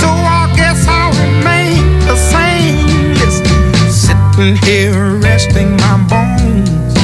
So 0.00 0.08
I 0.08 0.50
guess 0.56 0.86
I'll 0.88 1.12
remain 1.20 1.84
the 2.08 2.16
same. 2.16 3.12
Listen, 3.20 3.44
sitting 3.92 4.56
here 4.64 5.18
resting 5.18 5.76
my 5.84 5.96
bones. 6.08 6.94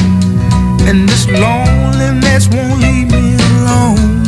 And 0.89 1.07
this 1.07 1.29
loneliness 1.29 2.49
won't 2.49 2.81
leave 2.81 3.11
me 3.12 3.37
alone. 3.51 4.25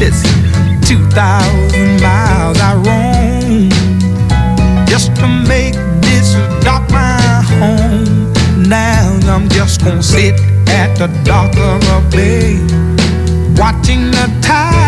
Listen, 0.00 0.32
2,000 0.88 2.00
miles 2.00 2.58
I 2.60 2.72
roam 2.86 3.68
just 4.88 5.14
to 5.16 5.26
make 5.52 5.74
this 6.00 6.32
dock 6.64 6.88
my 6.90 7.42
home. 7.58 8.32
Now 8.70 9.20
I'm 9.28 9.50
just 9.50 9.84
gonna 9.84 10.02
sit 10.02 10.49
at 10.70 10.96
the 10.96 11.08
dock 11.24 11.52
of 11.56 11.82
a 11.96 12.00
bay, 12.10 12.58
watching 13.56 14.10
the 14.10 14.26
tide 14.42 14.79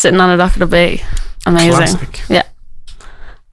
sitting 0.00 0.20
on 0.20 0.30
a 0.30 0.36
dock 0.36 0.52
of 0.54 0.58
the 0.60 0.66
bay. 0.66 1.02
Amazing. 1.46 1.70
Classic. 1.96 2.20
Yeah. 2.28 2.42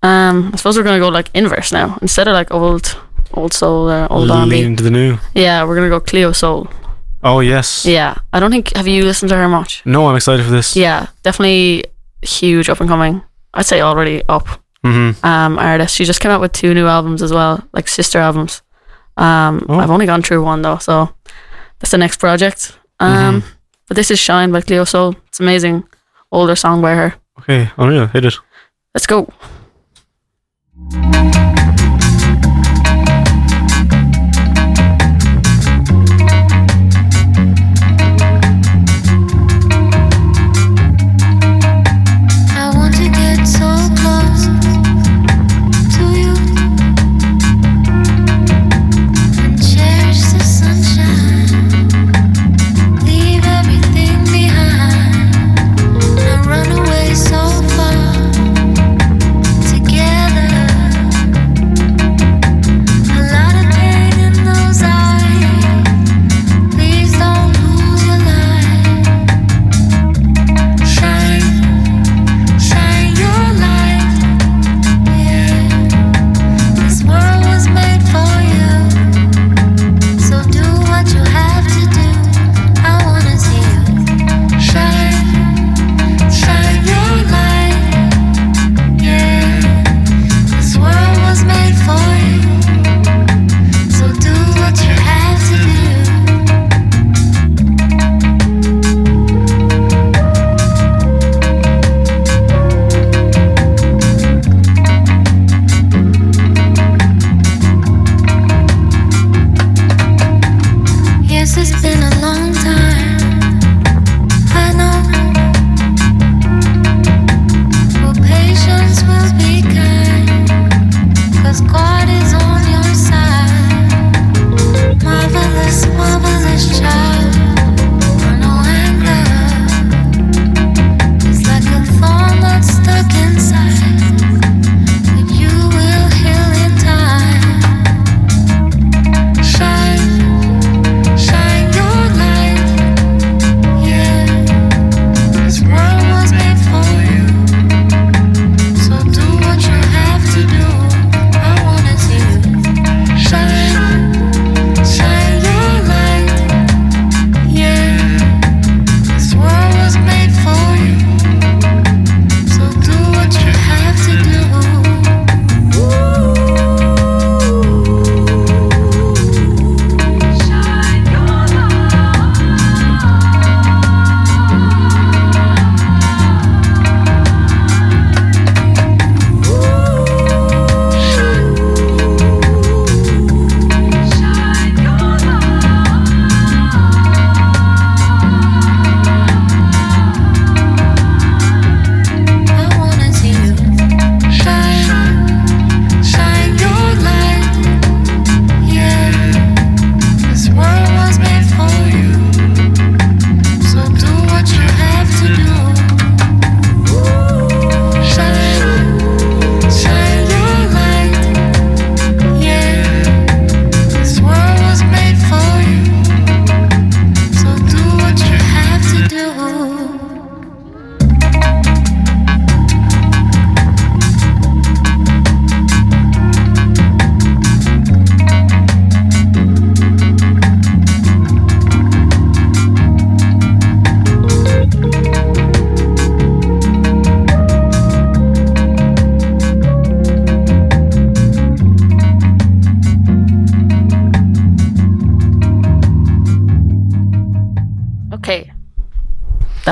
Um, 0.03 0.51
I 0.53 0.57
suppose 0.57 0.77
we're 0.77 0.83
gonna 0.83 0.99
go 0.99 1.09
like 1.09 1.29
inverse 1.33 1.71
now 1.71 1.97
instead 2.01 2.27
of 2.27 2.33
like 2.33 2.51
old, 2.53 2.97
old 3.33 3.53
soul 3.53 3.89
or 3.89 4.07
old 4.11 4.27
Lean 4.29 4.53
into 4.65 4.83
the 4.83 4.91
new. 4.91 5.17
Yeah, 5.33 5.63
we're 5.63 5.75
gonna 5.75 5.89
go 5.89 5.99
Cleo 5.99 6.31
Sol. 6.31 6.67
Oh 7.23 7.39
yes. 7.39 7.85
Yeah, 7.85 8.15
I 8.31 8.39
don't 8.39 8.51
think 8.51 8.75
have 8.75 8.87
you 8.87 9.03
listened 9.03 9.29
to 9.29 9.35
her 9.35 9.47
much? 9.49 9.81
No, 9.85 10.07
I'm 10.07 10.15
excited 10.15 10.45
for 10.45 10.51
this. 10.51 10.75
Yeah, 10.75 11.07
definitely 11.23 11.85
huge 12.21 12.69
up 12.69 12.79
and 12.79 12.87
coming. 12.89 13.23
I'd 13.53 13.65
say 13.65 13.81
already 13.81 14.21
up. 14.29 14.45
Mm-hmm. 14.85 15.25
Um, 15.25 15.57
artist. 15.57 15.95
She 15.95 16.05
just 16.05 16.21
came 16.21 16.31
out 16.31 16.41
with 16.41 16.51
two 16.53 16.73
new 16.75 16.85
albums 16.87 17.21
as 17.23 17.33
well, 17.33 17.63
like 17.73 17.87
sister 17.87 18.19
albums. 18.19 18.61
Um, 19.17 19.65
Oh. 19.67 19.79
I've 19.79 19.89
only 19.89 20.05
gone 20.05 20.21
through 20.21 20.43
one 20.43 20.61
though, 20.61 20.77
so 20.77 21.09
that's 21.79 21.91
the 21.91 21.97
next 21.97 22.17
project. 22.17 22.77
Um, 22.99 23.41
Mm-hmm. 23.41 23.47
but 23.87 23.97
this 23.97 24.11
is 24.11 24.19
Shine 24.19 24.51
by 24.51 24.61
Cleo 24.61 24.83
Sol. 24.83 25.15
It's 25.27 25.39
amazing, 25.39 25.83
older 26.31 26.55
song 26.55 26.81
by 26.81 26.95
her. 26.95 27.15
Okay, 27.39 27.69
oh 27.77 27.83
unreal. 27.83 28.07
Hit 28.07 28.25
it. 28.25 28.35
Let's 28.93 29.07
go. 29.07 29.31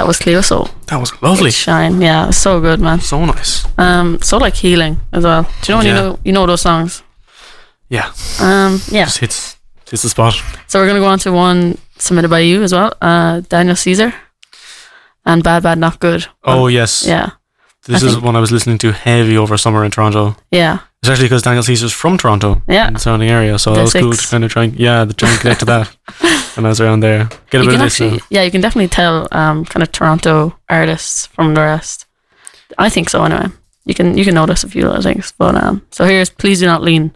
That 0.06 0.10
was 0.10 0.20
Cleo 0.20 0.42
Sol. 0.42 0.70
That 0.86 1.00
was 1.00 1.12
lovely. 1.24 1.50
Shine, 1.50 2.00
yeah, 2.00 2.26
it 2.26 2.28
was 2.28 2.38
so 2.38 2.62
good, 2.62 2.80
man. 2.80 3.00
So 3.02 3.26
nice. 3.26 3.66
Um, 3.80 4.20
so 4.22 4.38
like 4.38 4.54
healing 4.54 5.00
as 5.12 5.24
well. 5.24 5.44
Do 5.44 5.50
you 5.50 5.74
know 5.74 5.78
when 5.80 5.88
Yeah. 5.88 5.96
you 5.96 6.02
know 6.10 6.20
you 6.26 6.32
know 6.32 6.46
those 6.46 6.62
songs? 6.62 7.02
Yeah. 7.90 8.12
Um, 8.40 8.80
yeah. 8.92 9.06
Just 9.06 9.18
hits 9.18 9.58
hits 9.90 10.04
the 10.04 10.10
spot. 10.10 10.36
So 10.68 10.80
we're 10.80 10.86
gonna 10.88 11.00
go 11.00 11.08
on 11.08 11.18
to 11.20 11.32
one 11.32 11.78
submitted 11.98 12.30
by 12.30 12.42
you 12.42 12.62
as 12.62 12.72
well, 12.72 12.94
uh, 13.02 13.42
Daniel 13.50 13.76
Caesar, 13.76 14.14
and 15.26 15.44
BADBADNOTGOOD. 15.44 16.28
Oh 16.44 16.68
yes. 16.68 17.04
Yeah, 17.08 17.30
This 17.86 18.04
I 18.04 18.08
is 18.08 18.14
think- 18.14 18.26
one 18.26 18.36
I 18.36 18.40
was 18.40 18.52
listening 18.52 18.78
to 18.80 18.92
heavy 18.92 19.38
over 19.38 19.58
summer 19.58 19.84
in 19.86 19.92
Toronto. 19.92 20.36
yeah, 20.52 20.80
Especially 21.04 21.26
because 21.26 21.44
Daniel 21.44 21.62
Caesar's 21.64 21.94
from 21.94 22.18
Toronto. 22.18 22.62
Yeah. 22.68 22.88
In 22.88 22.94
the 22.96 23.00
surrounding 23.00 23.30
area. 23.30 23.60
So 23.60 23.70
The 23.72 23.76
that 23.78 23.84
was 23.84 23.94
cool 23.94 24.14
to 24.14 24.28
kind 24.28 24.44
of 24.44 24.52
try 24.52 24.64
and 24.64 24.74
yeah, 24.76 25.06
to 25.06 25.14
try 25.14 25.30
and 25.30 25.40
connect 25.40 25.60
to 25.60 25.66
that 25.66 25.88
when 26.56 26.66
I 26.66 26.70
was 26.70 26.82
around 26.82 27.02
there. 27.02 27.30
Get 27.52 27.62
a 27.62 27.64
you 27.64 27.70
bit 27.70 27.76
of 27.76 27.82
this 27.86 28.02
actually, 28.02 28.22
yeah, 28.32 28.42
you 28.42 28.50
can 28.52 28.62
definitely 28.62 28.88
tell 28.90 29.28
um, 29.32 29.66
kind 29.66 29.84
of 29.84 29.92
Toronto 29.92 30.58
artists 30.68 31.28
from 31.28 31.54
the 31.54 31.62
rest. 31.62 32.06
I 32.80 32.90
think 32.90 33.10
so 33.12 33.24
anyway. 33.24 33.50
You 33.86 33.94
can 33.94 34.18
you 34.18 34.26
can 34.26 34.34
notice 34.34 34.64
a 34.64 34.68
few 34.70 34.82
little 34.88 35.04
things, 35.04 35.32
but 35.38 35.54
um, 35.56 35.86
so 35.92 36.06
here's 36.06 36.32
please 36.32 36.60
do 36.62 36.66
not 36.66 36.82
lean. 36.82 37.12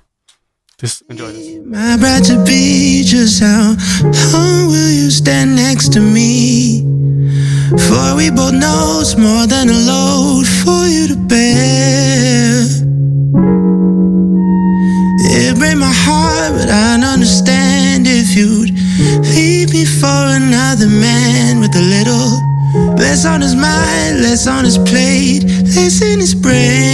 This 0.78 1.01
enjoy 1.09 1.32
this. 1.34 1.57
My 1.65 1.97
bride 1.97 2.24
to 2.26 2.45
be, 2.45 3.01
just 3.03 3.41
how 3.41 3.76
long 4.32 4.67
will 4.67 4.91
you 4.91 5.09
stand 5.09 5.55
next 5.55 5.91
to 5.93 5.99
me? 5.99 6.84
For 7.78 8.15
we 8.15 8.32
both 8.32 8.53
know 8.53 8.97
it's 9.01 9.15
more 9.15 9.45
than 9.45 9.70
a 9.70 9.78
load 9.78 10.47
for 10.47 10.88
you 10.88 11.07
to 11.09 11.15
bear. 11.15 12.65
It 15.32 15.57
break 15.59 15.78
my 15.78 15.93
heart, 15.93 16.53
but 16.53 16.67
I'd 16.67 17.03
understand 17.03 18.07
if 18.07 18.36
you'd 18.36 18.72
leave 19.36 19.72
me 19.72 19.86
for 19.86 20.22
another 20.41 20.88
man 20.88 21.59
with 21.59 21.76
a 21.76 21.82
little 21.82 22.41
less 22.97 23.24
on 23.26 23.41
his 23.41 23.53
mind, 23.53 24.24
less 24.24 24.47
on 24.47 24.65
his 24.65 24.80
plate, 24.80 25.43
less 25.76 26.01
in 26.01 26.20
his 26.20 26.34
brain. 26.34 26.89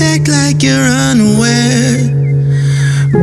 Act 0.00 0.28
like 0.28 0.62
you're 0.62 0.88
unaware? 1.10 1.98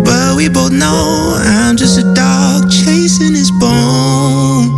But 0.04 0.36
we 0.36 0.50
both 0.50 0.72
know 0.72 1.36
I'm 1.40 1.78
just 1.78 1.98
a 2.00 2.14
dog 2.14 2.70
chasing 2.70 3.34
his 3.34 3.52
bone. 3.60 4.70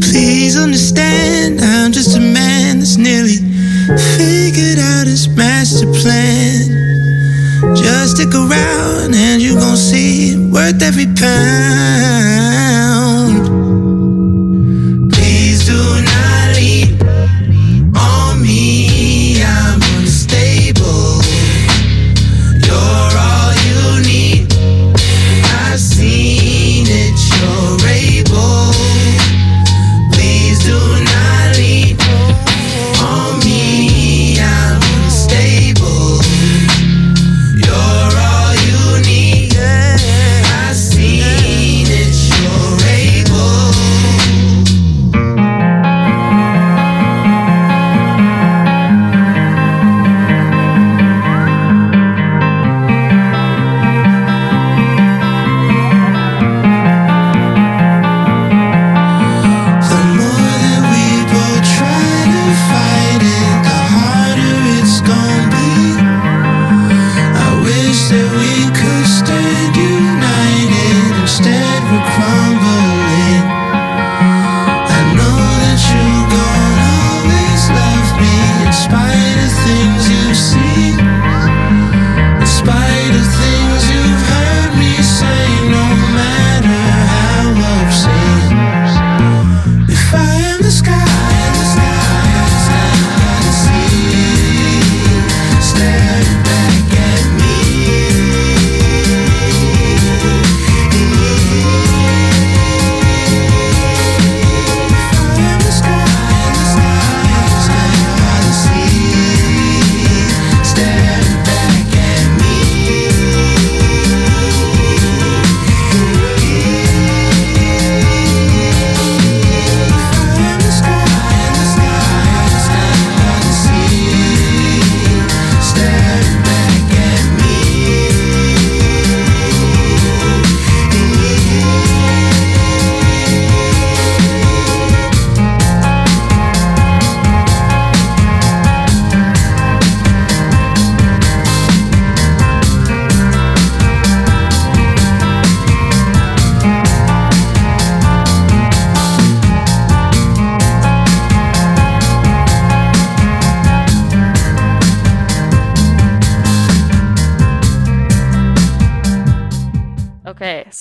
Please 0.00 0.56
understand, 0.56 1.60
I'm 1.60 1.92
just 1.92 2.16
a 2.16 2.20
man 2.20 2.78
that's 2.78 2.96
nearly 2.96 3.38
figured 4.16 4.78
out 4.78 5.06
his 5.06 5.28
master 5.28 5.86
plan. 5.86 6.78
Just 7.76 8.16
stick 8.16 8.34
around 8.34 9.14
and 9.14 9.40
you 9.40 9.54
gon' 9.54 9.76
see 9.76 10.32
it 10.32 10.52
worth 10.52 10.82
every 10.82 11.06
pound. 11.06 12.67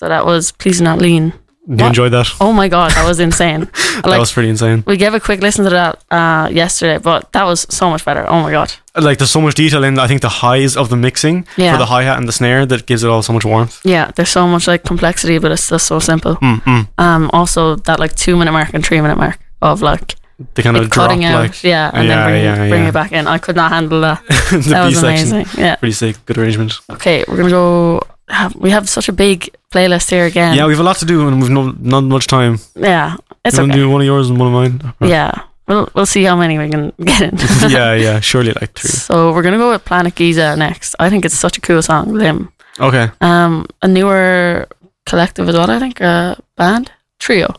So 0.08 0.10
that 0.10 0.26
was 0.26 0.51
please 0.53 0.80
not 0.82 0.99
lean. 0.99 1.34
You 1.70 1.76
What? 1.76 1.88
enjoyed 1.88 2.14
that? 2.14 2.28
Oh 2.39 2.53
my 2.53 2.70
god, 2.70 2.91
that 2.91 3.05
was 3.05 3.20
insane. 3.20 3.60
that 3.95 4.05
like 4.05 4.20
was 4.20 4.32
pretty 4.32 4.47
insane. 4.49 4.84
we 4.88 4.95
gave 4.95 5.14
a 5.14 5.20
quick 5.20 5.41
listen 5.41 5.66
to 5.66 5.70
that 5.72 6.01
uh, 6.10 6.47
yesterday, 6.49 6.97
but 6.97 7.30
that 7.34 7.43
was 7.43 7.66
so 7.70 7.89
much 7.89 8.05
better. 8.05 8.26
Oh 8.30 8.41
my 8.41 8.51
god. 8.51 8.72
Like 8.95 9.18
there's 9.18 9.32
so 9.32 9.41
much 9.41 9.55
detail 9.55 9.84
in 9.84 9.99
I 9.99 10.08
think 10.08 10.22
the 10.22 10.30
highs 10.30 10.78
of 10.78 10.88
the 10.89 10.95
mixing 10.95 11.45
Yeah. 11.58 11.74
for 11.74 11.78
the 11.80 11.86
hi 11.88 12.03
hat 12.03 12.18
and 12.18 12.26
the 12.28 12.32
snare 12.32 12.66
that 12.66 12.86
gives 12.86 13.03
it 13.03 13.10
all 13.10 13.22
so 13.22 13.34
much 13.34 13.43
warmth. 13.43 13.82
Yeah, 13.84 14.12
there's 14.16 14.30
so 14.30 14.47
much 14.47 14.66
like 14.68 14.84
complexity, 14.86 15.39
but 15.39 15.51
it's 15.51 15.68
just 15.70 15.86
so 15.88 15.99
simple. 15.99 16.36
Mm, 16.38 16.62
mm. 16.64 16.88
Um, 16.97 17.30
also 17.34 17.76
that 17.76 17.99
like 17.99 18.16
two 18.16 18.38
minute 18.38 18.53
mark 18.53 18.70
and 18.74 18.86
three 18.86 19.01
minute 19.01 19.18
mark 19.18 19.38
of 19.62 19.82
like 19.82 20.16
the 20.55 20.62
kind 20.64 20.78
of 20.78 20.84
Like 20.84 20.91
drop 20.91 21.10
cutting 21.10 21.26
out, 21.26 21.39
like 21.41 21.64
yeah, 21.64 21.91
and 21.93 22.08
yeah, 22.08 22.16
then 22.16 22.28
bring, 22.30 22.43
yeah, 22.45 22.70
bring 22.70 22.86
it 22.88 22.93
back 22.93 23.12
in. 23.12 23.28
I 23.28 23.39
could 23.39 23.55
not 23.58 23.72
handle 23.74 23.99
that. 24.01 24.24
the 24.51 24.70
that 24.70 24.84
B 24.88 24.95
was 24.95 24.99
section. 25.01 25.32
amazing. 25.36 25.45
Yeah. 25.62 25.76
Pretty 25.76 25.93
sick, 25.93 26.16
good 26.26 26.38
arrangement. 26.38 26.80
Okay, 26.91 27.26
we're 27.28 27.36
gonna 27.38 27.49
go. 27.49 28.01
Have, 28.30 28.55
we 28.55 28.70
have 28.72 28.88
such 28.89 29.10
a 29.10 29.14
big 29.14 29.49
playlist 29.72 30.09
here 30.09 30.26
again. 30.26 30.55
Yeah, 30.55 30.65
we 30.65 30.74
have 30.74 30.80
a 30.80 30.84
lot 30.84 30.97
to 30.97 31.05
do 31.05 31.28
and 31.28 31.41
we've 31.41 31.49
no, 31.49 31.72
not 31.80 32.03
much 32.03 32.28
time. 32.28 32.59
yeah, 32.76 33.15
it's 33.43 33.55
you 33.57 33.61
want 33.63 33.72
okay. 33.72 33.80
to 33.80 33.86
do 33.86 33.89
one 33.89 34.01
of 34.01 34.07
yours 34.07 34.30
and 34.30 34.39
one 34.39 34.47
of 34.47 34.53
mine? 34.53 34.93
Yeah, 35.09 35.32
we'll 35.68 35.89
we'll 35.93 36.05
see 36.05 36.24
how 36.24 36.36
many 36.36 36.57
we 36.57 36.70
can 36.70 36.93
get 37.03 37.22
in. 37.22 37.38
yeah, 37.70 37.93
yeah, 37.93 38.20
surely 38.20 38.53
like 38.53 38.74
three. 38.74 38.89
So 38.89 39.34
we're 39.34 39.43
gonna 39.43 39.57
go 39.57 39.72
with 39.72 39.86
Planet 39.86 40.15
Giza 40.15 40.55
next. 40.55 40.95
I 40.99 41.09
think 41.09 41.26
it's 41.26 41.38
such 41.38 41.57
a 41.57 41.61
cool 41.61 41.82
song, 41.82 42.13
Limb. 42.13 42.51
Okay. 42.80 43.09
Um, 43.22 43.65
a 43.82 43.88
newer 43.88 44.68
collective 45.05 45.49
as 45.49 45.55
well. 45.55 45.70
I 45.70 45.80
think 45.80 45.99
a 46.01 46.38
band 46.55 46.91
trio. 47.20 47.53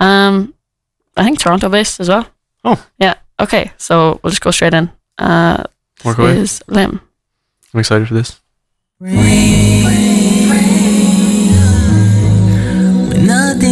Um, 0.00 0.54
I 1.16 1.24
think 1.24 1.38
Toronto 1.38 1.68
based 1.68 2.00
as 2.00 2.08
well. 2.08 2.26
Oh. 2.64 2.84
yeah. 2.98 3.14
Okay, 3.38 3.72
so 3.78 4.20
we'll 4.22 4.30
just 4.30 4.42
go 4.42 4.50
straight 4.50 4.74
in. 4.74 4.90
Uh, 5.18 5.64
Work 6.04 6.18
away. 6.18 6.36
is 6.38 6.62
Limb. 6.66 7.00
I'm 7.72 7.80
excited 7.80 8.08
for 8.08 8.14
this. 8.14 8.40
When 8.98 10.19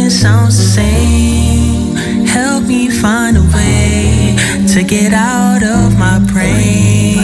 nothing 0.09 0.21
sounds 0.21 0.57
the 0.57 0.63
same, 0.63 2.25
help 2.25 2.63
me 2.63 2.89
find 2.89 3.37
a 3.37 3.41
way 3.53 4.35
to 4.67 4.83
get 4.83 5.13
out 5.13 5.61
of 5.63 5.97
my 5.97 6.19
brain. 6.31 7.17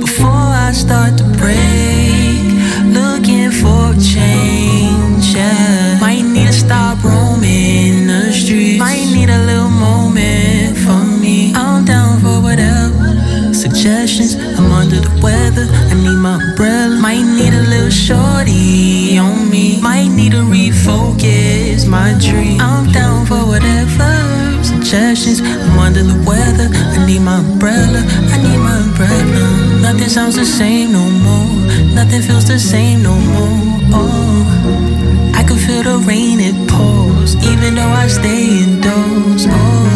Before 0.00 0.30
I 0.66 0.72
start 0.72 1.17
Suggestions, 13.88 14.34
I'm 14.58 14.70
under 14.70 15.00
the 15.00 15.08
weather. 15.24 15.64
I 15.64 15.94
need 15.94 16.20
my 16.20 16.34
umbrella. 16.36 17.00
Might 17.00 17.24
need 17.24 17.54
a 17.54 17.64
little 17.72 17.88
shorty 17.88 19.16
on 19.16 19.48
me. 19.48 19.80
Might 19.80 20.08
need 20.08 20.32
to 20.32 20.44
refocus 20.44 21.88
my 21.88 22.12
dream. 22.20 22.60
I'm 22.60 22.92
down 22.92 23.24
for 23.24 23.40
whatever. 23.48 24.12
Suggestions, 24.62 25.40
I'm 25.40 25.78
under 25.78 26.02
the 26.02 26.20
weather. 26.28 26.68
I 26.68 27.06
need 27.06 27.20
my 27.20 27.38
umbrella. 27.38 28.04
I 28.04 28.36
need 28.44 28.60
my 28.60 28.76
umbrella. 28.76 29.80
Nothing 29.80 30.10
sounds 30.10 30.36
the 30.36 30.44
same 30.44 30.92
no 30.92 31.08
more. 31.24 31.48
Nothing 31.96 32.20
feels 32.20 32.46
the 32.46 32.58
same 32.58 33.02
no 33.02 33.14
more. 33.16 33.80
Oh, 33.96 35.32
I 35.34 35.42
can 35.48 35.56
feel 35.56 35.82
the 35.82 35.96
rain, 36.04 36.40
it 36.40 36.56
pours. 36.68 37.36
Even 37.36 37.76
though 37.76 37.94
I 38.02 38.06
stay 38.08 38.64
indoors. 38.64 39.46
Oh, 39.48 39.87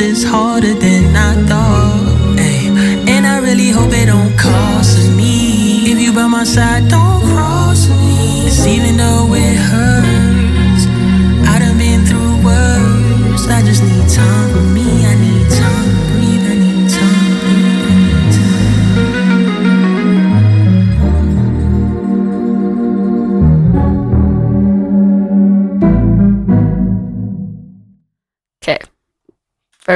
insecurities 0.00 0.24
is 0.24 0.24
harder 0.24 0.74
than 0.74 1.16
I 1.16 1.34
thought. 1.46 2.38
Ay, 2.38 2.68
And 3.08 3.26
I 3.26 3.38
really 3.38 3.70
hope 3.70 3.92
it 3.92 4.06
don't 4.06 4.36
cost 4.38 5.10
me. 5.16 5.90
If 5.92 6.00
you 6.00 6.12
by 6.12 6.26
my 6.26 6.44
side, 6.44 6.88
don't 6.88 7.09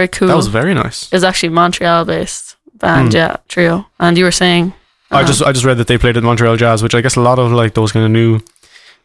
very 0.05 0.19
cool. 0.19 0.29
That 0.29 0.37
was 0.37 0.49
very 0.49 0.75
nice. 0.75 1.09
It's 1.13 1.25
actually 1.25 1.51
Montreal 1.51 2.05
based 2.05 2.57
band, 2.81 3.13
Hmm. 3.13 3.17
yeah, 3.17 3.37
trio. 3.49 3.87
And 3.99 4.17
you 4.19 4.25
were 4.25 4.33
saying, 4.33 4.73
I 5.11 5.23
uh, 5.23 5.27
just 5.27 5.43
I 5.43 5.53
just 5.53 5.65
read 5.65 5.79
that 5.79 5.87
they 5.87 5.99
played 5.99 6.17
at 6.17 6.23
Montreal 6.23 6.57
Jazz, 6.57 6.83
which 6.83 6.95
I 6.95 7.01
guess 7.03 7.17
a 7.17 7.21
lot 7.21 7.39
of 7.39 7.53
like 7.53 7.75
those 7.75 7.93
kind 7.93 8.05
of 8.07 8.11
new 8.11 8.41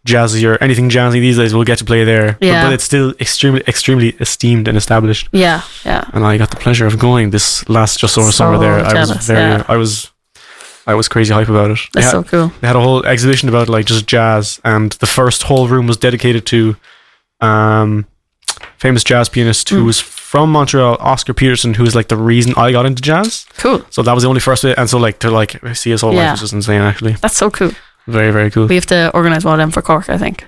jazzy 0.07 0.43
or 0.49 0.57
anything 0.63 0.89
jazzy 0.89 1.19
these 1.19 1.37
days 1.37 1.53
will 1.53 1.65
get 1.65 1.77
to 1.79 1.85
play 1.85 2.03
there. 2.05 2.37
But- 2.39 2.47
Yeah. 2.47 2.63
But, 2.65 2.73
it's 2.73 2.83
still 2.85 3.13
extremely 3.19 3.61
extremely 3.67 4.09
esteemed 4.19 4.67
and 4.67 4.77
established. 4.77 5.27
yeah, 5.33 5.61
yeah, 5.85 6.03
And 6.13 6.25
I 6.25 6.37
got 6.37 6.49
the 6.49 6.55
pleasure 6.55 6.87
of 6.87 6.97
going 6.97 7.31
this 7.31 7.67
last 7.69 7.99
just 7.99 8.17
over 8.17 8.31
So 8.31 8.37
summer 8.37 8.57
there. 8.57 8.79
I 8.85 8.93
was 8.93 9.11
very 9.27 9.39
yeah. 9.59 9.63
I 9.67 9.77
was 9.77 10.11
I 10.87 10.93
was 10.95 11.07
crazy 11.09 11.33
hype 11.33 11.49
about 11.49 11.69
it. 11.71 11.79
That's 11.93 12.05
had, 12.05 12.11
so 12.11 12.23
cool. 12.23 12.47
they 12.61 12.67
had 12.67 12.75
a 12.75 12.81
whole 12.81 13.05
exhibition 13.05 13.49
about 13.49 13.67
like 13.69 13.85
just 13.85 14.07
jazz 14.07 14.59
and 14.63 14.91
the 14.99 15.05
first 15.07 15.43
whole 15.43 15.67
room 15.67 15.85
was 15.87 15.97
dedicated 15.97 16.45
to 16.45 16.75
um 17.41 18.05
famous 18.79 19.03
jazz 19.03 19.29
pianist 19.29 19.69
who 19.69 19.81
Mm. 19.83 19.85
was 19.85 19.99
from 19.99 20.51
Montreal, 20.51 20.97
Oscar 20.99 21.33
Peterson, 21.33 21.73
who 21.75 21.83
was 21.83 21.95
like 21.95 22.07
the 22.07 22.15
reason 22.17 22.53
I 22.57 22.71
got 22.71 22.85
into 22.85 23.01
jazz. 23.01 23.45
Cool. 23.57 23.81
So 23.89 24.01
that 24.03 24.13
was 24.13 24.23
the 24.23 24.29
only 24.29 24.39
first 24.41 24.63
bit, 24.63 24.77
and 24.77 24.89
so 24.89 24.97
like 24.97 25.19
to 25.19 25.29
like 25.31 25.59
see 25.75 25.91
his 25.91 26.01
whole 26.01 26.13
Yeah. 26.13 26.21
life 26.21 26.31
was 26.31 26.39
just 26.41 26.53
insane. 26.53 26.81
Actually, 26.81 27.13
That's 27.21 27.35
so 27.37 27.49
cool. 27.51 27.71
very 28.07 28.31
very 28.31 28.49
cool. 28.51 28.67
We 28.67 28.75
have 28.75 28.85
to 28.87 29.11
organize 29.13 29.43
one 29.45 29.53
of 29.53 29.59
them 29.59 29.71
for 29.71 29.81
Cork, 29.81 30.09
I 30.09 30.17
think. 30.17 30.45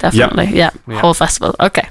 Definitely. 0.00 0.50
Yeah. 0.56 0.70
Yeah. 0.86 1.00
Whole 1.00 1.14
festival. 1.14 1.54
Okay. 1.60 1.86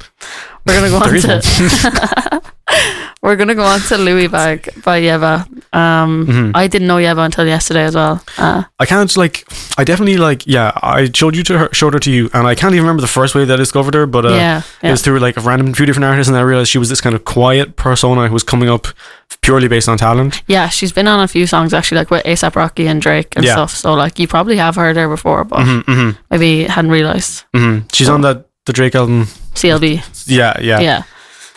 We're 0.66 0.76
gonna 0.80 0.90
go 0.90 0.98
on 1.04 1.22
to 1.22 2.42
We're 3.22 3.36
gonna 3.36 3.56
go 3.56 3.64
on 3.64 3.80
to 3.82 3.98
Louie 3.98 4.28
Bag 4.28 4.70
by 4.84 5.02
Yebba. 5.02 5.48
Um 5.74 6.28
Mhm. 6.28 6.52
I 6.54 6.68
didn't 6.68 6.88
know 6.88 6.98
Yebba 6.98 7.26
until 7.26 7.46
yesterday 7.48 7.84
as 7.84 7.96
well. 7.96 8.22
Uh 8.38 8.64
I 8.80 8.86
can't 8.86 9.16
like. 9.18 9.46
I 9.78 9.84
definitely 9.84 10.18
like. 10.18 10.44
Yeah, 10.46 10.72
I 10.76 11.10
showed 11.14 11.36
you 11.36 11.44
to 11.44 11.58
her, 11.58 11.70
showed 11.72 11.94
her 11.94 12.00
to 12.00 12.12
you, 12.12 12.30
and 12.34 12.48
I 12.48 12.56
can't 12.56 12.74
even 12.74 12.84
remember 12.86 13.02
the 13.02 13.08
first 13.20 13.34
way 13.36 13.46
that 13.46 13.54
I 13.54 13.58
discovered 13.58 13.94
her. 13.96 14.06
But 14.06 14.26
uh, 14.26 14.30
yeah. 14.36 14.62
it 14.84 14.92
was 14.92 15.02
through 15.02 15.20
like 15.20 15.38
a 15.38 15.42
random 15.42 15.74
few 15.74 15.86
different 15.86 16.06
artists, 16.06 16.30
and 16.30 16.38
I 16.38 16.42
realized 16.42 16.70
she 16.70 16.78
was 16.80 16.90
this 16.90 17.02
kind 17.02 17.16
of 17.16 17.24
quiet 17.26 17.76
persona 17.76 18.28
who 18.28 18.34
was 18.34 18.44
coming 18.44 18.70
up 18.70 18.88
purely 19.42 19.68
based 19.68 19.90
on 19.90 19.98
talent. 19.98 20.42
yeah, 20.48 20.70
she's 20.70 20.92
been 20.94 21.08
on 21.08 21.20
a 21.20 21.28
few 21.28 21.46
songs 21.48 21.74
actually, 21.74 21.98
like 21.98 22.12
with 22.12 22.24
ASAP 22.26 22.56
Rocky 22.56 22.88
and 22.88 23.02
Drake 23.02 23.36
and 23.36 23.44
Yeah. 23.46 23.54
stuff. 23.54 23.72
So 23.76 23.94
like 23.94 24.20
you 24.20 24.28
probably 24.28 24.58
have 24.58 24.76
heard 24.76 24.96
her 24.96 25.10
before, 25.10 25.44
but 25.44 25.64
hmm 25.66 25.80
hmm 25.82 26.10
maybe 26.32 26.64
hadn't 26.66 26.92
realised. 26.92 27.44
hmm 27.54 27.80
She's 27.92 28.10
on 28.10 28.22
that 28.22 28.46
the 28.66 28.74
Drake 28.74 28.96
album. 28.96 29.28
CLB. 29.56 30.02
Yeah, 30.28 30.54
yeah, 30.62 30.80
Yeah. 30.82 31.02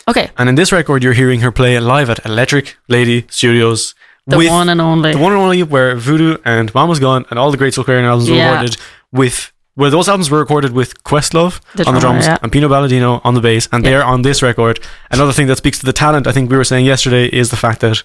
Okay. 0.08 0.30
And 0.38 0.48
in 0.48 0.54
this 0.54 0.70
record, 0.72 1.02
you're 1.02 1.14
hearing 1.16 1.40
her 1.40 1.50
play 1.52 1.78
live 1.80 2.08
at 2.10 2.24
Electric 2.24 2.76
Lady 2.88 3.24
Studios 3.28 3.94
The 4.27 4.39
with 4.39 4.49
one 4.51 4.68
and 4.68 4.81
only. 4.81 5.12
the 5.12 5.18
one 5.18 5.33
and 5.33 5.41
only 5.41 5.62
where 5.62 5.95
Voodoo 5.97 6.37
and 6.45 6.74
Mama's 6.74 6.99
Gun 6.99 7.24
and 7.31 7.39
all 7.39 7.51
the 7.51 7.57
great 7.57 7.74
Soulquarian 7.74 8.05
albums 8.05 8.29
were 8.31 8.37
recorded 8.37 8.77
with 9.12 9.53
where 9.74 9.91
those 9.91 10.09
albums 10.09 10.31
were 10.31 10.39
recorded 10.41 10.72
with 10.72 11.05
Questlove 11.05 11.61
The 11.74 11.87
on 11.87 11.95
the 11.95 12.01
drums 12.01 12.24
yeah. 12.27 12.39
and 12.43 12.51
Pino 12.51 12.66
Palladino 12.68 13.20
on 13.24 13.35
the 13.35 13.41
bass 13.43 13.68
and 13.72 13.85
Yeah. 13.85 13.91
they're 13.91 14.05
on 14.05 14.22
this 14.22 14.43
record. 14.43 14.81
Another 15.11 15.33
thing 15.33 15.47
that 15.49 15.57
speaks 15.59 15.79
to 15.81 15.87
the 15.87 15.93
talent 15.93 16.27
I 16.27 16.33
think 16.33 16.51
we 16.51 16.57
were 16.57 16.64
saying 16.64 16.87
yesterday 16.87 17.27
is 17.27 17.51
the 17.51 17.57
fact 17.57 17.81
that 17.83 18.03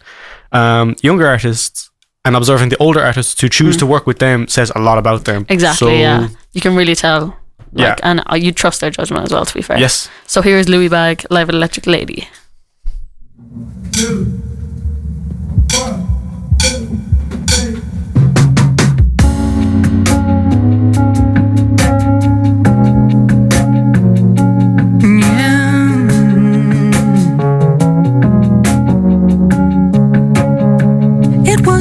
um, 0.51 0.95
younger 1.01 1.25
artists 1.27 1.89
and 2.25 2.35
observing 2.35 2.69
the 2.69 2.77
older 2.77 3.01
artists 3.01 3.39
who 3.41 3.47
choose 3.49 3.75
Mm. 3.77 3.79
to 3.79 3.85
work 3.87 4.05
with 4.05 4.19
them 4.19 4.47
says 4.47 4.71
a 4.75 4.79
lot 4.79 4.97
about 4.99 5.23
them. 5.25 5.45
Exactly, 5.49 5.87
So, 5.87 5.91
yeah. 5.93 6.27
You 6.51 6.61
can 6.61 6.75
really 6.75 6.93
tell. 6.95 7.35
Yeah. 7.73 7.89
Like, 7.91 7.99
and 8.03 8.21
uh, 8.31 8.35
you 8.35 8.51
trust 8.51 8.81
their 8.81 8.91
judgment 8.91 9.23
as 9.25 9.31
well, 9.31 9.45
to 9.45 9.53
be 9.53 9.61
fair. 9.61 9.79
Yes. 9.79 10.09
So 10.27 10.41
here's 10.41 10.67
Louie 10.67 10.89
Bag 10.89 11.25
live 11.31 11.47
at 11.49 11.55
Electric 11.55 11.87
Lady. 11.87 12.27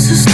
It 0.00 0.29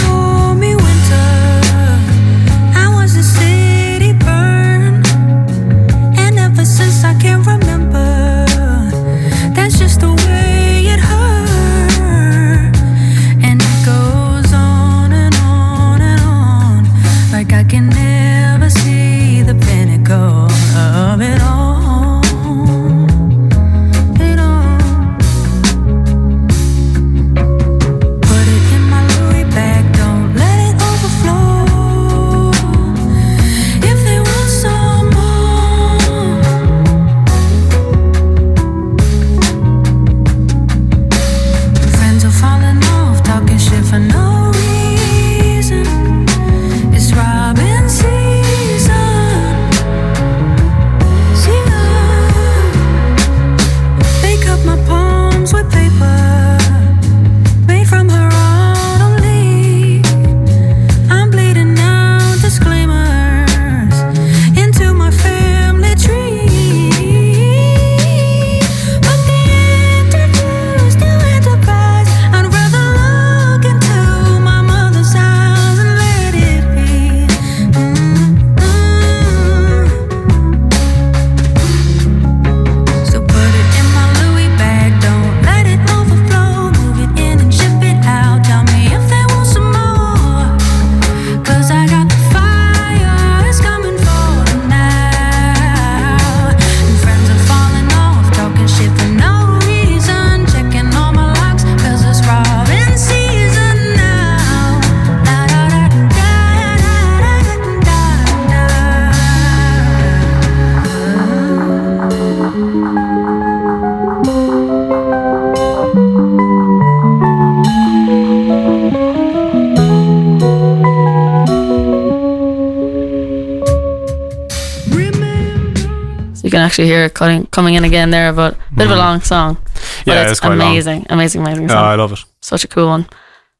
actually 126.77 126.93
hear 126.93 127.05
it 127.05 127.13
cutting, 127.13 127.45
coming 127.47 127.73
in 127.75 127.83
again 127.83 128.11
there, 128.11 128.31
but 128.33 128.53
a 128.53 128.75
bit 128.75 128.85
of 128.85 128.91
a 128.91 128.95
long 128.95 129.21
song. 129.21 129.55
But 129.55 129.71
Mm-hmm. 129.73 130.09
Yeah, 130.09 130.21
it's, 130.23 130.31
it's 130.31 130.39
quite 130.39 130.49
long. 130.57 130.61
amazing, 130.69 131.05
amazing, 131.09 131.41
amazing 131.41 131.65
Oh, 131.65 131.73
song. 131.73 131.85
I 131.85 131.95
love 131.95 132.13
it. 132.13 132.19
Such 132.41 132.63
a 132.63 132.67
cool 132.67 132.87
one. 132.87 133.07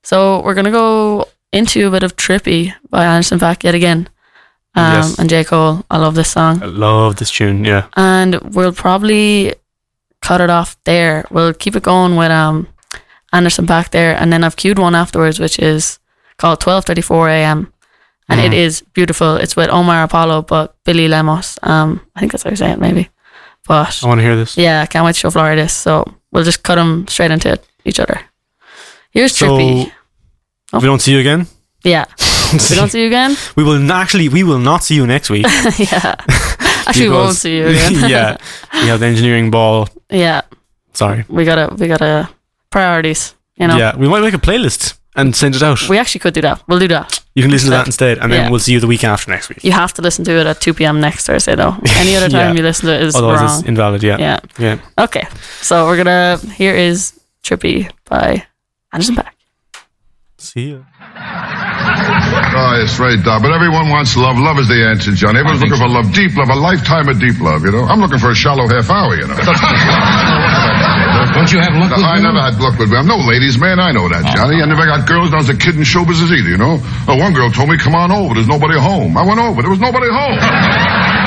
So 0.03 0.41
we're 0.43 0.53
gonna 0.53 0.71
go 0.71 1.27
into 1.51 1.87
a 1.87 1.91
bit 1.91 2.03
of 2.03 2.15
Trippy 2.15 2.73
by 2.89 3.05
Anderson 3.05 3.39
Paak 3.39 3.63
yet 3.63 3.75
again. 3.75 4.09
Um, 4.75 4.93
Yes. 4.93 5.19
and 5.19 5.29
J. 5.29 5.43
Cole. 5.43 5.83
I 5.89 5.97
love 5.97 6.13
this 6.15 6.29
song. 6.31 6.61
I 6.61 6.67
love 6.67 7.15
this 7.15 7.31
tune. 7.31 7.65
Yeah. 7.65 7.87
And 7.95 8.35
we'll 8.53 8.73
probably 8.73 9.53
cut 10.21 10.41
it 10.41 10.49
off 10.49 10.77
there. 10.83 11.25
We'll 11.31 11.53
keep 11.53 11.75
it 11.75 11.83
going 11.83 12.15
with 12.15 12.31
um 12.31 12.67
Anderson 13.33 13.65
Paak 13.65 13.89
there, 13.89 14.15
and 14.15 14.31
then 14.31 14.43
I've 14.43 14.55
queued 14.55 14.77
one 14.79 14.95
afterwards, 14.95 15.39
which 15.39 15.57
is 15.59 15.99
called 16.37 16.59
twelve 16.59 16.85
thirty 16.85 17.01
four 17.01 17.29
a.m. 17.29 17.73
And 18.29 18.41
it 18.41 18.51
Mhm. 18.51 18.55
is 18.65 18.81
beautiful. 18.93 19.37
It's 19.37 19.55
with 19.55 19.69
Omar 19.69 20.03
Apollo, 20.03 20.41
but 20.43 20.75
Billy 20.83 21.07
Lemos. 21.07 21.57
Um, 21.63 22.01
I 22.15 22.19
think 22.19 22.31
that's 22.33 22.43
how 22.43 22.49
you 22.49 22.57
say 22.57 22.71
it, 22.71 22.79
maybe. 22.79 23.09
But 23.67 23.99
I 24.03 24.07
want 24.07 24.19
to 24.19 24.23
hear 24.23 24.35
this. 24.35 24.57
yeah, 24.57 24.81
I 24.81 24.85
can't 24.85 25.05
wait 25.05 25.13
to 25.15 25.19
show 25.19 25.29
Florrie 25.31 25.55
this. 25.55 25.73
So 25.73 26.03
we'll 26.31 26.43
just 26.43 26.63
cut 26.63 26.75
them 26.75 27.05
straight 27.07 27.31
into 27.31 27.57
each 27.85 27.99
other. 27.99 28.19
Here's 29.11 29.35
So, 29.35 29.47
Trippy. 29.47 29.91
We 30.73 30.79
don't 30.81 31.01
see 31.01 31.13
you 31.13 31.19
again. 31.19 31.47
Yeah. 31.83 32.05
we 32.69 32.75
don't 32.75 32.89
see 32.91 33.01
you 33.01 33.07
again? 33.07 33.35
We 33.55 33.63
will 33.63 33.75
n- 33.75 33.91
actually. 33.91 34.27
We 34.29 34.43
will 34.43 34.59
not 34.59 34.83
see 34.83 34.95
you 34.95 35.07
next 35.07 35.29
week. 35.29 35.45
yeah. 35.77 36.15
Actually, 36.87 37.09
we 37.09 37.15
won't 37.15 37.35
see 37.35 37.57
you 37.57 37.67
again. 37.67 38.09
yeah. 38.09 38.37
We 38.73 38.87
have 38.87 38.99
the 39.01 39.07
engineering 39.07 39.51
ball. 39.51 39.87
yeah. 40.09 40.41
Sorry. 40.93 41.25
We 41.27 41.43
gotta, 41.45 41.73
we 41.75 41.87
gotta 41.87 42.29
priorities, 42.69 43.35
you 43.57 43.67
know? 43.67 43.77
Yeah. 43.77 43.95
We 43.97 44.07
might 44.07 44.21
make 44.21 44.33
a 44.33 44.37
playlist 44.39 44.96
and 45.17 45.35
send 45.35 45.55
it 45.55 45.63
out. 45.63 45.89
We 45.89 45.97
actually 45.97 46.19
could 46.19 46.33
do 46.33 46.41
that. 46.41 46.61
We'll 46.67 46.79
do 46.79 46.87
that. 46.89 47.19
you 47.35 47.43
can 47.43 47.51
listen 47.51 47.69
to 47.69 47.75
that 47.77 47.85
instead, 47.85 48.17
and 48.19 48.31
then 48.31 48.45
Yeah. 48.45 48.49
we'll 48.49 48.59
see 48.59 48.71
you 48.73 48.79
the 48.79 48.87
week 48.87 49.03
after 49.03 49.29
next 49.31 49.49
week. 49.49 49.63
You 49.63 49.71
have 49.73 49.93
to 49.95 50.01
listen 50.01 50.23
to 50.25 50.31
it 50.39 50.47
at 50.47 50.61
2 50.61 50.73
p.m. 50.73 50.99
next 51.01 51.25
Thursday, 51.27 51.55
though. 51.55 51.75
Any 51.97 52.15
other 52.15 52.29
time 52.29 52.49
Yeah. 52.55 52.57
you 52.57 52.63
listen 52.63 52.87
to 52.87 52.95
it 52.95 53.01
is 53.03 53.15
Otherwise, 53.15 53.41
wrong. 53.41 53.59
it's 53.59 53.67
invalid. 53.67 54.01
Yeah. 54.03 54.17
yeah. 54.19 54.39
Yeah. 54.57 54.79
Okay. 54.97 55.27
So 55.61 55.85
we're 55.85 55.97
gonna, 55.97 56.37
here 56.55 56.73
is 56.75 57.13
Trippy 57.43 57.91
by 58.09 58.45
Anderson 58.93 59.15
Paak. 59.15 59.29
See 60.37 60.69
you. 60.69 60.85
Oh, 62.59 62.81
it's 62.81 62.97
right, 62.99 63.17
Doc. 63.23 63.41
But 63.41 63.51
everyone 63.51 63.89
wants 63.89 64.15
love. 64.17 64.37
Love 64.37 64.57
is 64.59 64.67
the 64.67 64.81
answer, 64.89 65.11
John. 65.11 65.35
Everyone's 65.37 65.61
looking 65.61 65.77
for 65.77 65.87
love, 65.87 66.11
deep 66.13 66.35
love, 66.35 66.49
a 66.49 66.55
lifetime 66.55 67.07
of 67.09 67.19
deep 67.19 67.39
love, 67.39 67.63
you 67.63 67.71
know? 67.71 67.83
I'm 67.85 67.99
looking 67.99 68.17
for 68.19 68.31
a 68.31 68.35
shallow 68.35 68.67
half 68.67 68.89
hour, 68.89 69.15
you 69.15 69.27
know? 69.27 69.35
Don't 71.33 71.51
you 71.51 71.59
have 71.59 71.73
luck 71.75 71.91
with 71.91 71.99
me? 71.99 72.05
I 72.05 72.19
women? 72.19 72.35
never 72.35 72.41
had 72.41 72.59
luck 72.59 72.79
with 72.79 72.91
I'm 72.93 73.07
no 73.07 73.17
ladies, 73.17 73.57
man. 73.59 73.79
I 73.79 73.91
know 73.91 74.07
that, 74.07 74.23
oh. 74.23 74.35
Johnny. 74.35 74.61
I 74.61 74.65
never 74.65 74.85
got 74.85 75.07
girls 75.07 75.29
when 75.31 75.35
I 75.35 75.43
was 75.43 75.49
a 75.49 75.57
kid 75.57 75.75
in 75.75 75.83
show 75.83 76.05
business 76.05 76.31
either, 76.31 76.49
you 76.49 76.57
know? 76.57 76.79
Oh, 77.07 77.15
one 77.17 77.33
girl 77.33 77.49
told 77.51 77.69
me, 77.69 77.77
come 77.77 77.95
on 77.95 78.11
over. 78.11 78.35
There's 78.35 78.47
nobody 78.47 78.79
home. 78.79 79.17
I 79.17 79.23
went 79.25 79.39
over. 79.39 79.61
There 79.61 79.71
was 79.71 79.79
nobody 79.79 80.07
home. 80.07 81.23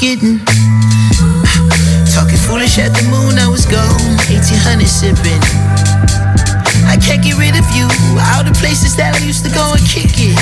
yours 0.00 0.16
for 0.16 0.16
getting. 0.16 0.38
Talking 2.14 2.38
foolish 2.38 2.78
at 2.78 2.92
the 2.92 3.04
moon, 3.10 3.38
I 3.38 3.48
was 3.48 3.66
gone. 3.66 4.16
1800 4.28 4.86
sipping. 4.86 5.40
I 6.86 6.96
can't 6.96 7.22
get 7.22 7.36
rid 7.38 7.56
of 7.56 7.66
you. 7.74 7.86
All 8.34 8.44
the 8.44 8.56
places 8.60 8.96
that 8.96 9.14
I 9.14 9.24
used 9.24 9.44
to 9.44 9.50
go 9.52 9.72
and 9.72 9.84
kick 9.86 10.12
it. 10.16 10.36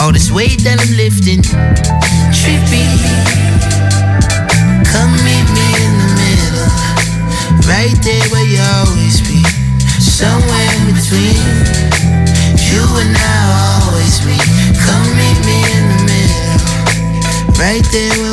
All 0.00 0.12
this 0.12 0.30
weight 0.30 0.62
that 0.64 0.80
I'm 0.80 0.92
lifting. 0.96 1.42
Trippy. 2.34 2.84
Come 4.90 5.12
meet 5.24 5.48
me 5.54 5.68
in 5.82 5.92
the 5.98 6.10
middle. 6.20 6.68
Right 7.66 7.96
there 8.02 8.26
where 8.30 8.46
you 8.46 8.60
always 8.84 9.20
be. 9.26 9.42
Somewhere 10.00 10.68
in 10.78 10.94
between. 10.94 11.93
Right 17.94 18.23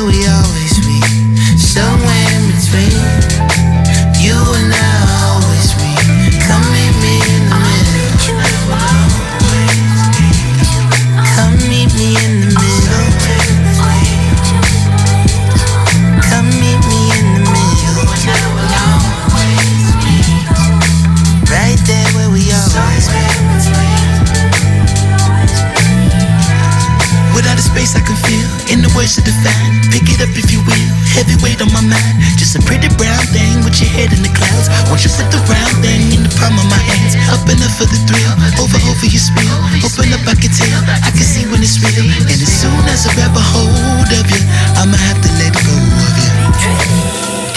for 37.82 37.90
the 37.90 37.98
thrill, 38.06 38.34
over 38.62 38.78
over 38.86 39.06
your 39.10 39.18
spiel. 39.18 39.58
Open 39.82 40.14
up, 40.14 40.22
I 40.30 40.38
can 40.38 40.54
tell, 40.54 40.82
I 41.02 41.10
can 41.10 41.26
see 41.26 41.42
when 41.50 41.58
it's 41.58 41.82
real. 41.82 42.06
And 42.06 42.38
as 42.38 42.52
soon 42.62 42.78
as 42.86 43.06
I 43.06 43.14
grab 43.18 43.34
a 43.34 43.42
hold 43.42 44.06
of 44.06 44.26
you, 44.30 44.42
I'ma 44.78 44.94
have 44.94 45.18
to 45.18 45.30
let 45.42 45.50
go 45.50 45.74
of 45.74 46.14
you. 46.14 46.30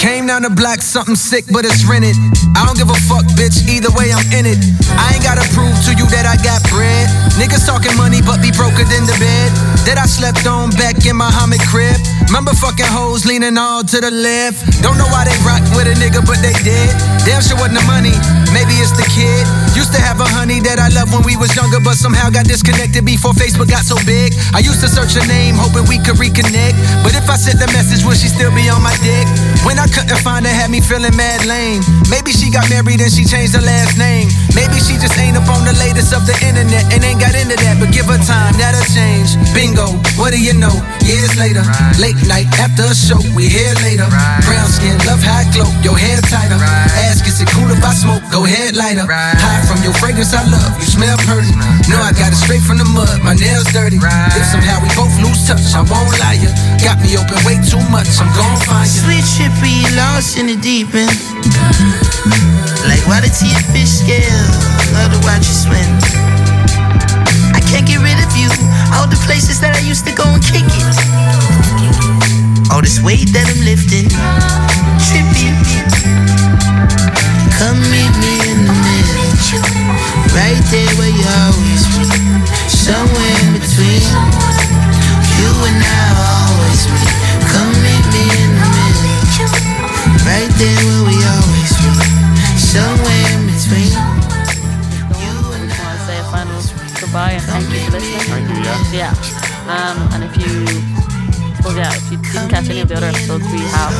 Came 0.01 0.25
down 0.25 0.41
the 0.41 0.53
block, 0.53 0.81
something 0.81 1.15
sick, 1.15 1.45
but 1.49 1.65
it's 1.65 1.85
rented. 1.85 2.17
I 2.57 2.65
don't 2.65 2.77
give 2.77 2.89
a 2.89 2.99
fuck, 3.09 3.25
bitch. 3.37 3.65
Either 3.69 3.89
way, 3.93 4.13
I'm 4.13 4.25
in 4.33 4.45
it. 4.45 4.57
I 4.97 5.17
ain't 5.17 5.25
gotta 5.25 5.45
prove 5.53 5.73
to 5.89 5.97
you 5.97 6.05
that 6.13 6.25
I 6.29 6.37
got 6.41 6.61
bread. 6.69 7.09
Niggas 7.37 7.65
talking 7.65 7.93
money, 7.97 8.21
but 8.21 8.41
be 8.41 8.53
broker 8.53 8.85
than 8.85 9.05
the 9.09 9.17
bed. 9.17 9.49
That 9.85 9.97
I 9.97 10.05
slept 10.05 10.45
on 10.45 10.69
back 10.77 11.05
in 11.05 11.17
my 11.17 11.29
Muhammad 11.29 11.61
crib. 11.69 11.97
Remember 12.29 12.53
fucking 12.53 12.85
hoes 12.85 13.25
leaning 13.25 13.57
all 13.57 13.81
to 13.81 13.97
the 13.97 14.13
left. 14.13 14.61
Don't 14.81 14.97
know 14.97 15.09
why 15.09 15.25
they 15.25 15.37
rock 15.41 15.61
with 15.73 15.89
a 15.89 15.95
nigga, 15.97 16.21
but 16.21 16.37
they 16.41 16.53
did. 16.61 16.89
Damn 17.25 17.41
sure 17.41 17.57
wasn't 17.57 17.81
the 17.81 17.85
money. 17.89 18.13
Maybe 18.53 18.77
it's 18.77 18.93
the 18.93 19.05
kid. 19.09 19.41
Used 19.75 19.91
to 19.91 19.99
have 19.99 20.23
a 20.23 20.27
honey 20.27 20.63
that 20.63 20.79
I 20.79 20.87
loved 20.95 21.11
when 21.11 21.27
we 21.27 21.35
was 21.35 21.51
younger, 21.51 21.83
but 21.83 21.99
somehow 21.99 22.31
got 22.31 22.47
disconnected 22.47 23.03
before 23.03 23.35
Facebook 23.35 23.67
got 23.67 23.83
so 23.83 23.99
big. 24.07 24.31
I 24.55 24.63
used 24.63 24.79
to 24.79 24.87
search 24.87 25.19
her 25.19 25.27
name, 25.27 25.59
hoping 25.59 25.83
we 25.91 25.99
could 25.99 26.15
reconnect. 26.15 26.79
But 27.03 27.11
if 27.11 27.27
I 27.27 27.35
sent 27.35 27.59
the 27.59 27.67
message, 27.75 28.07
would 28.07 28.15
she 28.15 28.31
still 28.31 28.55
be 28.55 28.71
on 28.71 28.79
my 28.79 28.95
dick? 29.03 29.27
When 29.67 29.75
I 29.75 29.91
couldn't 29.91 30.15
find 30.23 30.47
her, 30.47 30.53
had 30.55 30.71
me 30.71 30.79
feeling 30.79 31.11
mad 31.19 31.43
lame. 31.43 31.83
Maybe 32.07 32.31
she 32.31 32.47
got 32.47 32.71
married 32.71 33.03
and 33.03 33.11
she 33.11 33.27
changed 33.27 33.51
her 33.59 33.65
last 33.67 33.99
name. 33.99 34.31
Maybe 34.55 34.79
she 34.79 34.95
just 34.95 35.19
ain't 35.19 35.35
up 35.35 35.51
on 35.51 35.67
the 35.67 35.75
latest 35.75 36.15
of 36.15 36.23
the 36.23 36.39
internet 36.39 36.87
and 36.95 37.03
ain't 37.03 37.19
got 37.19 37.35
into 37.35 37.59
that. 37.59 37.75
But 37.75 37.91
give 37.91 38.07
her 38.07 38.21
time, 38.23 38.55
that'll 38.55 38.87
change. 38.95 39.35
Bingo, 39.51 39.91
what 40.15 40.31
do 40.31 40.39
you 40.39 40.55
know? 40.55 40.71
Years 41.03 41.35
later, 41.35 41.67
late 41.99 42.15
night 42.31 42.47
after 42.63 42.87
a 42.87 42.95
show, 42.95 43.19
we 43.35 43.51
here 43.51 43.75
later. 43.83 44.07
Brown 44.47 44.71
skin, 44.71 44.95
love 45.03 45.19
high 45.19 45.43
glow, 45.51 45.67
your 45.83 45.99
hair 45.99 46.23
tighter. 46.31 46.55
Ask, 47.11 47.27
is 47.27 47.43
it 47.43 47.51
cool 47.51 47.67
if 47.67 47.83
I 47.83 47.91
smoke? 47.91 48.23
Go 48.31 48.47
ahead, 48.47 48.79
lighter. 48.79 49.03
High 49.03 49.64
from 49.65 49.81
your 49.81 49.93
fragrance, 49.97 50.33
I 50.33 50.45
love. 50.45 50.77
You 50.77 50.85
smell 50.85 51.17
pretty. 51.25 51.51
No, 51.89 51.97
I 51.97 52.13
got 52.13 52.31
it 52.31 52.39
straight 52.39 52.61
from 52.61 52.77
the 52.77 52.85
mud. 52.85 53.21
My 53.25 53.33
nails 53.33 53.65
dirty. 53.73 53.97
If 53.97 54.45
somehow 54.47 54.77
we 54.79 54.89
both 54.93 55.11
lose 55.17 55.41
touch, 55.49 55.73
I 55.73 55.81
won't 55.81 56.13
lie 56.21 56.37
ya. 56.37 56.49
Got 56.85 57.01
me 57.01 57.17
open 57.17 57.37
way 57.43 57.57
too 57.65 57.81
much. 57.89 58.07
I'm 58.21 58.29
gon' 58.37 58.57
find 58.63 58.85
you. 58.85 59.01
Sweet 59.01 59.25
trippy, 59.25 59.81
lost 59.97 60.37
in 60.37 60.47
the 60.47 60.57
deep 60.57 60.93
end. 60.93 61.11
Like 62.85 63.01
water 63.09 63.29
to 63.29 63.45
your 63.49 63.65
fish 63.73 64.05
scale. 64.05 64.45
Love 64.93 65.11
to 65.11 65.19
watch 65.25 65.45
you 65.49 65.57
swim. 65.57 65.89
I 67.57 67.59
can't 67.65 67.85
get 67.89 67.99
rid 67.99 68.17
of 68.21 68.31
you. 68.37 68.49
All 68.93 69.09
the 69.09 69.19
places 69.25 69.59
that 69.59 69.73
I 69.75 69.81
used 69.81 70.05
to 70.05 70.13
go 70.13 70.25
and 70.29 70.41
kick 70.45 70.65
it. 70.69 70.95
All 72.69 72.81
this 72.81 73.01
weight 73.01 73.33
that 73.33 73.49
I'm 73.49 73.61
lifting. 73.65 74.09
Trippy. 75.01 75.49
Come 77.57 77.79
meet 77.87 78.13
me 78.19 78.33
in 78.51 78.59
the 78.67 78.75
middle, 78.83 79.15
right 80.35 80.63
there 80.71 80.91
where 80.99 81.09
you 81.09 81.25
always 81.47 81.83
meet. 81.95 82.11
Somewhere 82.67 83.35
in 83.47 83.55
between, 83.55 84.03
you 85.39 85.51
and 85.63 85.79
I 85.79 86.03
always 86.35 86.81
meet. 86.91 87.11
Come 87.47 87.75
meet 87.79 88.05
me 88.11 88.25
in 88.43 88.51
the 88.59 88.67
middle, 88.75 89.55
right 90.27 90.51
there 90.59 90.81
where 90.83 91.03
we 91.07 91.15
always 91.15 91.71
meet. 91.79 92.25
Somewhere 92.59 93.25
in 93.33 93.47
between. 93.47 93.93
You 95.15 95.35
and 95.55 95.71
I 95.71 95.95
to 95.95 95.99
say 96.03 96.19
a 96.19 96.25
final 96.27 96.59
goodbye 96.99 97.39
and 97.39 97.43
thank 97.43 97.71
you 97.71 97.79
for 97.87 97.91
listening. 97.91 98.19
Thank 98.35 98.49
you, 98.51 98.63
yeah. 98.67 99.15
Yeah. 99.15 99.71
Um, 99.71 99.97
and 100.13 100.23
if 100.27 100.35
you 100.37 101.04
well, 101.65 101.75
yeah, 101.75 101.89
if 101.95 102.11
you 102.11 102.17
didn't 102.21 102.49
catch 102.49 102.69
any 102.69 102.79
of 102.81 102.87
the 102.87 102.95
other 102.95 103.07
episodes 103.07 103.43
we 103.51 103.59
have, 103.73 103.91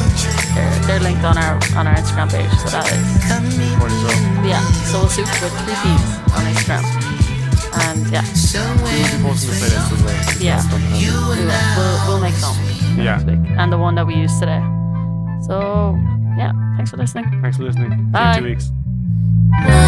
they're, 0.53 0.79
they're 0.87 0.99
linked 1.01 1.23
on 1.25 1.37
our 1.37 1.55
on 1.75 1.87
our 1.87 1.95
Instagram 1.95 2.29
page. 2.29 2.49
So 2.61 2.69
that 2.69 2.85
is, 2.93 3.01
Morning, 3.81 3.97
so. 4.05 4.09
yeah, 4.45 4.61
Soul 4.93 5.07
Soup 5.09 5.25
with 5.41 5.51
three 5.65 5.75
P's 5.81 6.05
on 6.37 6.45
Instagram. 6.45 6.85
And 7.89 8.07
yeah, 8.07 8.23
We 8.23 9.01
will 9.01 9.17
be 9.17 9.23
posting 9.27 9.51
the 9.51 9.65
playlist 9.65 10.35
as 10.37 10.41
yeah, 10.41 10.61
we 10.71 11.09
will. 11.11 11.35
We'll, 11.75 12.07
we'll 12.07 12.21
make 12.21 12.35
some 12.35 12.55
Yeah. 12.97 13.19
and 13.59 13.73
the 13.73 13.77
one 13.77 13.95
that 13.95 14.05
we 14.07 14.15
used 14.15 14.39
today. 14.39 14.61
So 15.45 15.97
yeah, 16.37 16.53
thanks 16.77 16.91
for 16.91 16.97
listening. 16.97 17.25
Thanks 17.41 17.57
for 17.57 17.63
listening. 17.63 17.91
See 17.91 17.97
you 17.97 18.29
in 18.29 18.37
two 18.37 18.43
weeks. 18.45 18.71
Love 19.51 19.84